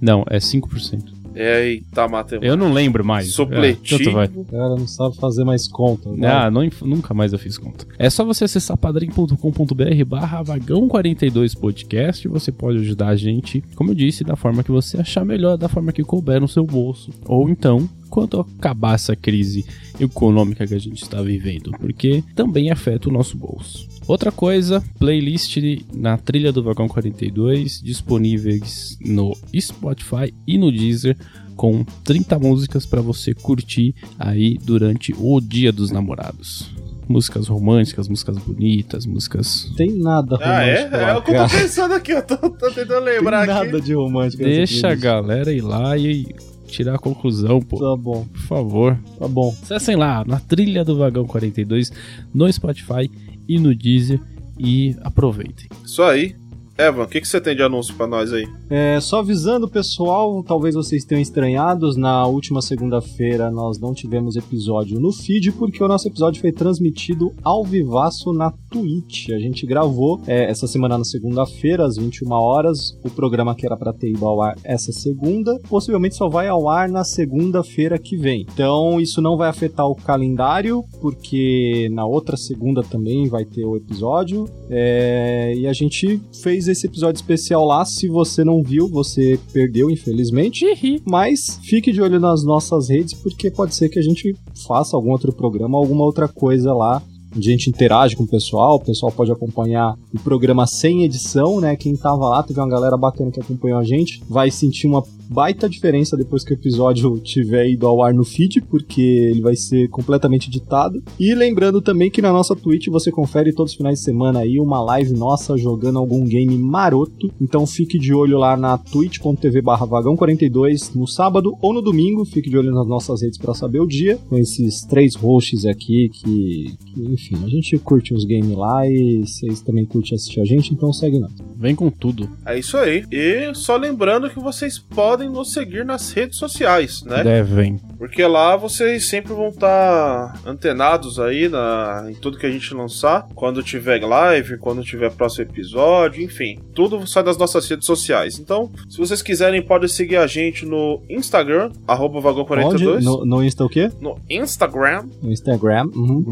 Não, 0.00 0.24
é 0.30 0.38
5%. 0.38 1.17
Eita, 1.38 2.08
Matheus. 2.08 2.42
Eu 2.42 2.56
não 2.56 2.72
lembro 2.72 3.04
mais. 3.04 3.32
Supletivo. 3.32 4.20
É. 4.20 4.24
O 4.34 4.44
cara 4.44 4.70
não 4.70 4.88
sabe 4.88 5.16
fazer 5.16 5.44
mais 5.44 5.68
conta. 5.68 6.10
vai. 6.10 6.30
Ah, 6.30 6.50
não, 6.50 6.68
nunca 6.82 7.14
mais 7.14 7.32
eu 7.32 7.38
fiz 7.38 7.56
conta. 7.56 7.86
É 7.96 8.10
só 8.10 8.24
você 8.24 8.44
acessar 8.44 8.76
padrim.com.br 8.76 10.04
barra 10.04 10.42
vagão 10.42 10.88
42 10.88 11.54
podcast. 11.54 12.26
Você 12.26 12.50
pode 12.50 12.78
ajudar 12.78 13.08
a 13.08 13.16
gente, 13.16 13.62
como 13.76 13.90
eu 13.90 13.94
disse, 13.94 14.24
da 14.24 14.34
forma 14.34 14.64
que 14.64 14.72
você 14.72 14.98
achar 14.98 15.24
melhor, 15.24 15.56
da 15.56 15.68
forma 15.68 15.92
que 15.92 16.02
couber 16.02 16.40
no 16.40 16.48
seu 16.48 16.64
bolso. 16.64 17.12
Ou 17.26 17.48
então, 17.48 17.88
quando 18.10 18.40
acabar 18.40 18.94
essa 18.94 19.14
crise 19.14 19.64
econômica 20.00 20.66
que 20.66 20.74
a 20.74 20.78
gente 20.80 21.02
está 21.02 21.22
vivendo, 21.22 21.70
porque 21.78 22.24
também 22.34 22.70
afeta 22.70 23.08
o 23.08 23.12
nosso 23.12 23.36
bolso. 23.36 23.88
Outra 24.08 24.32
coisa, 24.32 24.82
playlist 24.98 25.58
na 25.94 26.16
trilha 26.16 26.50
do 26.50 26.62
Vagão 26.62 26.88
42, 26.88 27.82
disponíveis 27.82 28.96
no 29.04 29.36
Spotify 29.60 30.32
e 30.46 30.56
no 30.56 30.72
Deezer, 30.72 31.14
com 31.54 31.84
30 32.04 32.38
músicas 32.38 32.86
para 32.86 33.02
você 33.02 33.34
curtir 33.34 33.94
aí 34.18 34.56
durante 34.64 35.14
o 35.18 35.40
Dia 35.40 35.70
dos 35.70 35.90
Namorados. 35.90 36.70
músicas 37.08 37.48
românticas, 37.48 38.06
músicas 38.08 38.36
bonitas, 38.38 39.06
músicas. 39.06 39.70
Tem 39.76 39.90
nada 39.98 40.38
Ah, 40.42 40.62
é? 40.62 40.76
romântico 40.84 40.96
É 40.96 41.00
lá, 41.06 41.18
o 41.18 41.22
que 41.22 41.30
eu 41.30 41.42
tô 41.42 41.48
pensando 41.48 41.94
aqui, 41.94 42.12
eu 42.12 42.22
tô, 42.22 42.36
tô 42.36 42.70
tentando 42.70 43.04
Tem 43.04 43.14
lembrar 43.14 43.42
aqui. 43.44 43.52
nada 43.52 43.80
de 43.80 43.94
romântico. 43.94 44.42
Deixa 44.42 44.88
a 44.88 44.94
galera 44.94 45.50
ir 45.52 45.62
lá 45.62 45.96
e 45.96 46.26
tirar 46.66 46.96
a 46.96 46.98
conclusão, 46.98 47.60
pô. 47.62 47.78
Tá 47.78 47.96
bom, 48.00 48.26
Por 48.26 48.40
favor. 48.42 48.98
tá 49.18 49.26
bom. 49.26 49.54
Acessem 49.62 49.96
lá 49.96 50.22
na 50.26 50.38
trilha 50.38 50.84
do 50.84 50.98
Vagão 50.98 51.26
42 51.26 51.90
no 52.34 52.50
Spotify 52.52 53.10
e 53.48 53.58
no 53.58 53.74
Deezer 53.74 54.20
e 54.58 54.94
aproveitem. 55.02 55.68
Isso 55.84 56.02
aí. 56.02 56.36
Evan, 56.78 57.02
o 57.02 57.08
que, 57.08 57.20
que 57.20 57.26
você 57.26 57.40
tem 57.40 57.56
de 57.56 57.62
anúncio 57.62 57.92
pra 57.96 58.06
nós 58.06 58.32
aí? 58.32 58.46
É, 58.70 59.00
só 59.00 59.18
avisando 59.18 59.66
o 59.66 59.68
pessoal, 59.68 60.44
talvez 60.44 60.76
vocês 60.76 61.04
tenham 61.04 61.20
estranhados, 61.20 61.96
na 61.96 62.24
última 62.24 62.62
segunda-feira 62.62 63.50
nós 63.50 63.80
não 63.80 63.92
tivemos 63.92 64.36
episódio 64.36 65.00
no 65.00 65.12
feed, 65.12 65.50
porque 65.50 65.82
o 65.82 65.88
nosso 65.88 66.06
episódio 66.06 66.40
foi 66.40 66.52
transmitido 66.52 67.34
ao 67.42 67.64
vivaço 67.64 68.32
na 68.32 68.52
Twitch. 68.70 69.30
A 69.30 69.40
gente 69.40 69.66
gravou 69.66 70.20
é, 70.24 70.48
essa 70.48 70.68
semana 70.68 70.96
na 70.96 71.04
segunda-feira, 71.04 71.84
às 71.84 71.96
21 71.96 72.30
horas, 72.30 72.96
o 73.04 73.10
programa 73.10 73.56
que 73.56 73.66
era 73.66 73.76
pra 73.76 73.92
ter 73.92 74.10
ido 74.10 74.24
ao 74.24 74.40
ar 74.40 74.54
essa 74.62 74.92
segunda, 74.92 75.58
possivelmente 75.68 76.14
só 76.14 76.28
vai 76.28 76.46
ao 76.46 76.68
ar 76.68 76.88
na 76.88 77.02
segunda-feira 77.02 77.98
que 77.98 78.16
vem. 78.16 78.46
Então 78.52 79.00
isso 79.00 79.20
não 79.20 79.36
vai 79.36 79.48
afetar 79.48 79.88
o 79.88 79.96
calendário, 79.96 80.84
porque 81.00 81.88
na 81.90 82.06
outra 82.06 82.36
segunda 82.36 82.84
também 82.84 83.28
vai 83.28 83.44
ter 83.44 83.64
o 83.64 83.76
episódio. 83.76 84.48
É, 84.70 85.54
e 85.56 85.66
a 85.66 85.72
gente 85.72 86.20
fez 86.40 86.67
esse 86.72 86.86
episódio 86.86 87.18
especial 87.18 87.64
lá. 87.64 87.84
Se 87.84 88.08
você 88.08 88.44
não 88.44 88.62
viu, 88.62 88.88
você 88.88 89.38
perdeu, 89.52 89.90
infelizmente. 89.90 90.64
Mas 91.04 91.58
fique 91.62 91.92
de 91.92 92.00
olho 92.00 92.20
nas 92.20 92.44
nossas 92.44 92.88
redes, 92.88 93.14
porque 93.14 93.50
pode 93.50 93.74
ser 93.74 93.88
que 93.88 93.98
a 93.98 94.02
gente 94.02 94.36
faça 94.66 94.96
algum 94.96 95.10
outro 95.10 95.32
programa, 95.32 95.78
alguma 95.78 96.04
outra 96.04 96.28
coisa 96.28 96.72
lá. 96.72 97.02
A 97.36 97.40
gente 97.40 97.68
interage 97.68 98.16
com 98.16 98.22
o 98.22 98.28
pessoal, 98.28 98.76
o 98.76 98.80
pessoal 98.80 99.12
pode 99.12 99.30
acompanhar 99.30 99.94
o 100.14 100.18
programa 100.18 100.66
sem 100.66 101.04
edição, 101.04 101.60
né? 101.60 101.76
Quem 101.76 101.94
tava 101.94 102.28
lá, 102.28 102.42
teve 102.42 102.58
uma 102.58 102.68
galera 102.68 102.96
bacana 102.96 103.30
que 103.30 103.38
acompanhou 103.38 103.78
a 103.78 103.84
gente, 103.84 104.22
vai 104.28 104.50
sentir 104.50 104.86
uma 104.86 105.02
baita 105.28 105.68
diferença 105.68 106.16
depois 106.16 106.44
que 106.44 106.52
o 106.52 106.54
episódio 106.54 107.18
tiver 107.20 107.68
ido 107.68 107.86
ao 107.86 108.02
ar 108.02 108.14
no 108.14 108.24
feed, 108.24 108.62
porque 108.62 109.00
ele 109.00 109.40
vai 109.40 109.56
ser 109.56 109.88
completamente 109.88 110.48
editado. 110.48 111.02
E 111.18 111.34
lembrando 111.34 111.80
também 111.80 112.10
que 112.10 112.22
na 112.22 112.32
nossa 112.32 112.56
Twitch 112.56 112.88
você 112.88 113.10
confere 113.10 113.52
todos 113.52 113.72
os 113.72 113.76
finais 113.76 113.98
de 113.98 114.04
semana 114.04 114.40
aí 114.40 114.58
uma 114.58 114.80
live 114.82 115.12
nossa 115.12 115.56
jogando 115.56 115.98
algum 115.98 116.24
game 116.24 116.56
maroto. 116.56 117.32
Então 117.40 117.66
fique 117.66 117.98
de 117.98 118.14
olho 118.14 118.38
lá 118.38 118.56
na 118.56 118.78
twitch.tv 118.78 119.62
barra 119.62 119.86
vagão42 119.86 120.94
no 120.94 121.06
sábado 121.06 121.56
ou 121.60 121.72
no 121.72 121.82
domingo. 121.82 122.24
Fique 122.24 122.50
de 122.50 122.56
olho 122.56 122.72
nas 122.72 122.86
nossas 122.86 123.22
redes 123.22 123.38
para 123.38 123.54
saber 123.54 123.80
o 123.80 123.86
dia. 123.86 124.18
Com 124.28 124.36
esses 124.36 124.82
três 124.82 125.14
hosts 125.14 125.64
aqui 125.64 126.08
que, 126.08 126.76
que, 126.86 127.12
enfim, 127.12 127.36
a 127.44 127.48
gente 127.48 127.78
curte 127.78 128.14
os 128.14 128.24
games 128.24 128.56
lá 128.56 128.86
e 128.86 129.26
vocês 129.26 129.60
também 129.60 129.84
curtem 129.84 130.14
assistir 130.14 130.40
a 130.40 130.44
gente, 130.44 130.72
então 130.72 130.92
segue 130.92 131.18
nós. 131.18 131.32
Vem 131.56 131.74
com 131.74 131.90
tudo. 131.90 132.28
É 132.46 132.58
isso 132.58 132.76
aí. 132.76 133.04
E 133.10 133.52
só 133.54 133.76
lembrando 133.76 134.30
que 134.30 134.38
vocês 134.38 134.78
podem 134.78 135.17
nos 135.26 135.54
seguir 135.54 135.86
nas 135.86 136.12
redes 136.12 136.36
sociais, 136.38 137.02
né? 137.02 137.24
Devem. 137.24 137.80
Porque 137.96 138.24
lá 138.26 138.56
vocês 138.56 139.08
sempre 139.08 139.32
vão 139.32 139.48
estar 139.48 140.38
antenados 140.46 141.18
aí 141.18 141.48
na, 141.48 142.06
em 142.10 142.14
tudo 142.14 142.38
que 142.38 142.44
a 142.46 142.50
gente 142.50 142.74
lançar. 142.74 143.26
Quando 143.34 143.62
tiver 143.62 144.04
live, 144.04 144.58
quando 144.58 144.84
tiver 144.84 145.10
próximo 145.10 145.44
episódio, 145.44 146.22
enfim. 146.22 146.58
Tudo 146.74 147.06
sai 147.06 147.22
das 147.22 147.38
nossas 147.38 147.66
redes 147.68 147.86
sociais. 147.86 148.38
Então, 148.38 148.70
se 148.88 148.98
vocês 148.98 149.22
quiserem, 149.22 149.62
podem 149.62 149.88
seguir 149.88 150.16
a 150.16 150.26
gente 150.26 150.66
no 150.66 151.02
Instagram, 151.08 151.72
arroba 151.86 152.20
vagão42. 152.20 152.96
Onde? 152.96 153.04
No, 153.04 153.24
no 153.24 153.44
Insta 153.44 153.64
o 153.64 153.68
quê? 153.68 153.90
No 154.00 154.18
Instagram, 154.28 155.06
No 155.22 155.32
Instagram. 155.32 155.86
Uhum. 155.94 156.24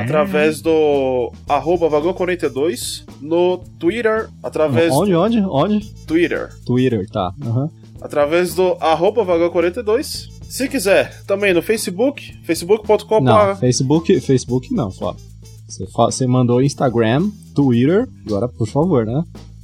através 0.00 0.60
do 0.62 1.32
arroba 1.48 1.88
vagão42. 1.90 3.04
No 3.20 3.58
Twitter, 3.78 4.28
através 4.42 4.92
Onde, 4.92 5.14
onde? 5.14 5.40
Onde? 5.40 5.78
do 5.80 6.06
Twitter. 6.06 6.50
Twitter, 6.64 7.08
tá. 7.10 7.32
Aham. 7.44 7.70
Através 8.02 8.54
do 8.54 8.76
arroba 8.80 9.24
vagão42. 9.24 10.28
Se 10.48 10.68
quiser, 10.68 11.22
também 11.24 11.54
no 11.54 11.62
Facebook, 11.62 12.36
facebook.com. 12.44 13.20
Não, 13.20 13.56
Facebook, 13.56 14.20
Facebook 14.20 14.74
não, 14.74 14.90
Flávio. 14.90 15.24
Você, 15.68 15.86
você 15.86 16.26
mandou 16.26 16.60
Instagram, 16.60 17.30
Twitter, 17.54 18.06
agora 18.26 18.48
por 18.48 18.66
favor, 18.66 19.06
né? 19.06 19.22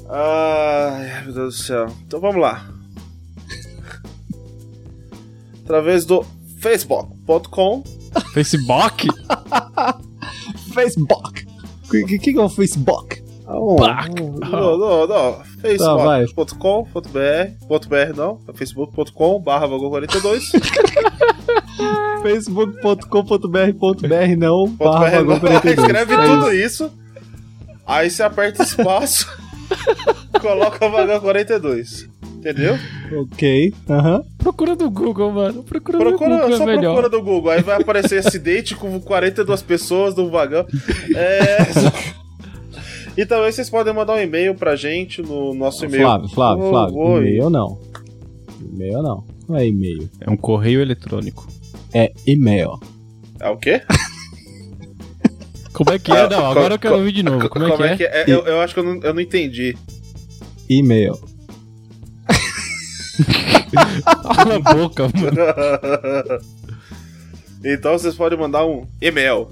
Ai, 0.09 1.25
meu 1.25 1.35
Deus 1.35 1.57
do 1.57 1.63
céu. 1.63 1.87
Então 2.07 2.21
vamos 2.21 2.41
lá. 2.41 2.67
Através 5.65 6.07
do 6.07 6.25
facebook.com. 6.59 7.83
Facebook? 8.33 9.09
Facebook! 10.73 11.49
O 11.89 11.91
que, 11.91 12.19
que, 12.19 12.33
que 12.35 12.39
é 12.39 12.43
o 12.43 12.51
Facebook? 12.51 13.23
Bac. 13.79 14.11
Não, 14.41 14.77
não, 14.79 15.07
não. 15.07 15.33
Tá, 15.33 15.43
facebook.com.br 15.63 17.89
.br 17.89 18.13
não, 18.17 18.39
é 18.49 18.53
facebook.com 18.53 19.41
barra 19.41 19.67
vagão42 19.67 20.43
facebook.com.br.br 22.23 24.37
não, 24.37 24.69
barra 24.69 25.11
.br 25.11 25.17
vagão 25.17 25.35
não. 25.35 25.41
42. 25.41 25.79
Escreve 25.79 26.15
É 26.15 26.27
tudo 26.27 26.53
isso. 26.53 26.85
isso. 26.85 26.93
Aí 27.87 28.11
você 28.11 28.23
aperta 28.23 28.63
espaço, 28.63 29.27
coloca 30.41 30.89
vagão 30.89 31.21
42. 31.21 32.09
Entendeu? 32.39 32.79
Ok, 33.21 33.75
aham. 33.91 34.23
Procura 34.39 34.77
no 34.77 34.89
Google, 34.91 35.33
mano. 35.33 35.63
Procura, 35.65 35.99
Procura, 35.99 36.31
no 36.31 36.39
Google, 36.43 36.57
só 36.57 36.63
é 36.63 36.67
melhor. 36.67 36.93
procura 36.95 37.09
do 37.09 37.21
Google, 37.23 37.51
aí 37.51 37.63
vai 37.63 37.81
aparecer 37.81 38.19
acidente 38.25 38.77
com 38.77 39.01
42 39.01 39.61
pessoas 39.63 40.15
no 40.15 40.31
vagão. 40.31 40.65
É. 41.17 41.59
E 43.19 43.27
também 43.27 43.51
vocês 43.51 43.69
podem 43.69 43.93
mandar 43.93 44.15
um 44.15 44.21
e-mail 44.21 44.55
pra 44.55 44.77
gente 44.77 45.21
no 45.21 45.53
nosso 45.53 45.85
e-mail. 45.85 46.05
Flávio, 46.05 46.29
Flávio, 46.29 46.65
Oi, 46.65 46.71
Flávio. 46.71 46.97
oi. 46.99 47.21
E-mail 47.23 47.51
não. 47.51 47.81
E-mail 48.61 49.03
não. 49.03 49.25
Não 49.49 49.57
é 49.57 49.67
e-mail. 49.67 50.09
É 50.21 50.31
um 50.31 50.37
correio 50.37 50.81
eletrônico. 50.81 51.45
É 51.93 52.13
e-mail. 52.25 52.79
É 53.41 53.49
o 53.49 53.57
quê? 53.57 53.83
Como 55.75 55.91
é 55.91 55.99
que 55.99 56.13
é? 56.13 56.21
Ah, 56.21 56.29
Não, 56.29 56.47
agora 56.47 56.75
eu 56.75 56.79
quero 56.79 56.95
ouvir 56.95 57.11
de 57.11 57.25
novo. 57.25 57.49
Como, 57.49 57.65
é 57.85 57.97
que 57.97 58.05
é? 58.05 58.23
Eu, 58.29 58.47
eu 58.47 58.61
acho 58.61 58.73
que 58.73 58.79
eu 58.79 58.85
não, 58.85 59.03
eu 59.03 59.13
não 59.13 59.21
entendi. 59.21 59.77
E-mail. 60.69 61.19
Cala 64.33 64.55
a 64.55 64.75
boca, 64.75 65.09
mano. 65.09 66.39
então 67.65 67.99
vocês 67.99 68.15
podem 68.15 68.39
mandar 68.39 68.65
um 68.65 68.87
e-mail 69.03 69.49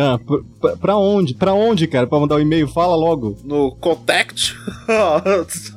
Ah, 0.00 0.16
pra, 0.60 0.76
pra- 0.76 0.96
onde? 0.96 1.34
Pra 1.34 1.52
onde, 1.52 1.88
cara? 1.88 2.06
Pra 2.06 2.20
mandar 2.20 2.36
o 2.36 2.40
e-mail? 2.40 2.68
Fala 2.68 2.94
logo. 2.94 3.36
no 3.42 3.74
contact. 3.76 4.54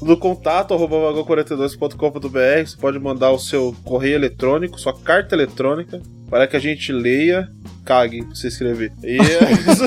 no 0.00 0.16
contato 0.16 0.74
arroba 0.74 0.96
vagão42.com.br. 0.96 2.66
Você 2.66 2.76
pode 2.76 2.98
mandar 2.98 3.30
o 3.30 3.38
seu 3.38 3.74
correio 3.84 4.14
eletrônico, 4.16 4.80
sua 4.80 4.94
carta 4.94 5.34
eletrônica, 5.34 6.00
para 6.30 6.46
que 6.46 6.56
a 6.56 6.60
gente 6.60 6.92
leia. 6.92 7.48
Cague 7.84 8.22
pra 8.24 8.34
você 8.34 8.48
escrever. 8.48 8.92
E 9.02 9.18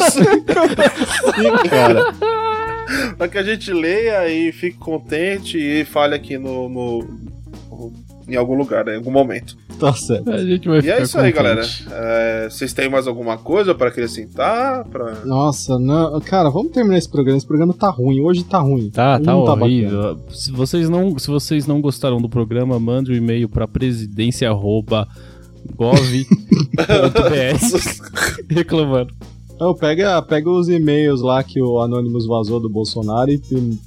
Sim, 0.09 1.57
cara. 1.69 2.13
para 3.17 3.27
que 3.27 3.37
a 3.37 3.43
gente 3.43 3.71
leia 3.71 4.27
e 4.27 4.51
fique 4.51 4.77
contente 4.77 5.57
e 5.57 5.85
fale 5.85 6.15
aqui 6.15 6.37
no, 6.37 6.67
no- 6.67 7.07
em 8.33 8.37
algum 8.37 8.55
lugar, 8.55 8.85
né, 8.85 8.93
em 8.93 8.97
algum 8.97 9.11
momento. 9.11 9.55
Tá 9.79 9.93
certo. 9.93 10.29
A 10.31 10.43
gente 10.45 10.67
vai 10.67 10.79
E 10.79 10.81
ficar 10.81 10.99
é 10.99 11.03
isso 11.03 11.17
aí, 11.19 11.31
contente. 11.33 11.43
galera. 11.43 11.67
É, 11.91 12.49
vocês 12.49 12.73
têm 12.73 12.89
mais 12.89 13.07
alguma 13.07 13.37
coisa 13.37 13.73
para 13.73 13.87
acrescentar? 13.89 14.83
Pra... 14.85 15.15
Nossa, 15.25 15.79
não. 15.79 16.19
Cara, 16.21 16.49
vamos 16.49 16.71
terminar 16.71 16.97
esse 16.97 17.09
programa. 17.09 17.37
Esse 17.37 17.47
programa 17.47 17.73
tá 17.73 17.89
ruim. 17.89 18.21
Hoje 18.21 18.43
tá 18.43 18.59
ruim. 18.59 18.89
Tá, 18.91 19.15
Hoje 19.15 19.23
tá 19.25 19.31
não 19.31 19.41
bacana. 19.45 19.63
horrível. 19.63 20.19
se, 20.29 20.51
vocês 20.51 20.89
não, 20.89 21.17
se 21.17 21.27
vocês 21.27 21.65
não 21.67 21.81
gostaram 21.81 22.21
do 22.21 22.29
programa, 22.29 22.79
mande 22.79 23.11
um 23.11 23.15
e-mail 23.15 23.49
pra 23.49 23.67
presidência.gov.br 23.67 25.05
reclamando. 28.49 29.13
Então, 29.63 29.75
pega, 29.75 30.19
pega 30.23 30.49
os 30.49 30.67
e-mails 30.69 31.21
lá 31.21 31.43
que 31.43 31.61
o 31.61 31.79
Anonymous 31.79 32.25
vazou 32.25 32.59
do 32.59 32.67
Bolsonaro 32.67 33.29
e 33.29 33.37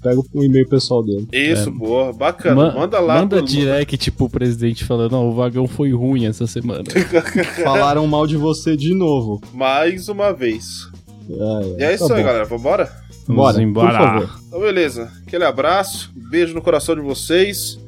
pega 0.01 0.21
o 0.33 0.45
e-mail 0.45 0.69
pessoal 0.69 1.03
dele. 1.03 1.27
Isso, 1.33 1.69
boa, 1.69 2.13
bacana. 2.13 2.55
Ma- 2.55 2.75
manda 2.79 3.01
lá. 3.01 3.15
Manda 3.17 3.39
pro- 3.39 3.45
direct 3.45 4.09
pro 4.13 4.29
presidente 4.31 4.85
falando, 4.85 5.11
não, 5.11 5.29
o 5.29 5.35
vagão 5.35 5.67
foi 5.67 5.93
ruim 5.93 6.27
essa 6.27 6.47
semana. 6.47 6.85
Falaram 7.65 8.07
mal 8.07 8.25
de 8.25 8.37
você 8.37 8.77
de 8.77 8.95
novo. 8.95 9.41
Mais 9.53 10.09
uma 10.09 10.33
vez. 10.33 10.89
É, 11.29 11.81
E 11.81 11.83
é 11.83 11.95
isso 11.97 12.07
tá 12.07 12.15
aí, 12.15 12.21
bom. 12.23 12.27
galera. 12.29 12.45
Vambora? 12.45 12.93
Vamos 13.27 13.43
Bora, 13.43 13.61
embora. 13.63 13.89
por 13.89 13.99
favor. 14.29 14.41
Então, 14.47 14.61
beleza. 14.61 15.11
Aquele 15.27 15.45
abraço, 15.45 16.13
beijo 16.15 16.55
no 16.55 16.63
coração 16.63 16.95
de 16.95 17.01
vocês. 17.01 17.81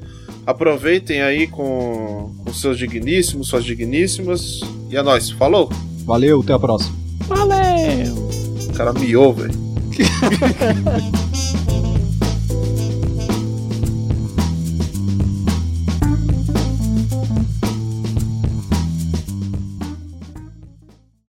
Aproveitem 0.44 1.22
aí 1.22 1.46
com, 1.46 2.32
com 2.44 2.52
seus 2.52 2.76
digníssimos, 2.78 3.46
suas 3.46 3.64
digníssimas. 3.64 4.58
E 4.90 4.96
é 4.96 5.02
nóis. 5.04 5.30
Falou! 5.30 5.70
Valeu, 6.04 6.40
até 6.40 6.52
a 6.52 6.58
próxima. 6.58 7.05
Valeu! 7.28 8.28
O 8.68 8.72
cara 8.74 8.92
miou, 8.92 9.32
velho. 9.34 9.54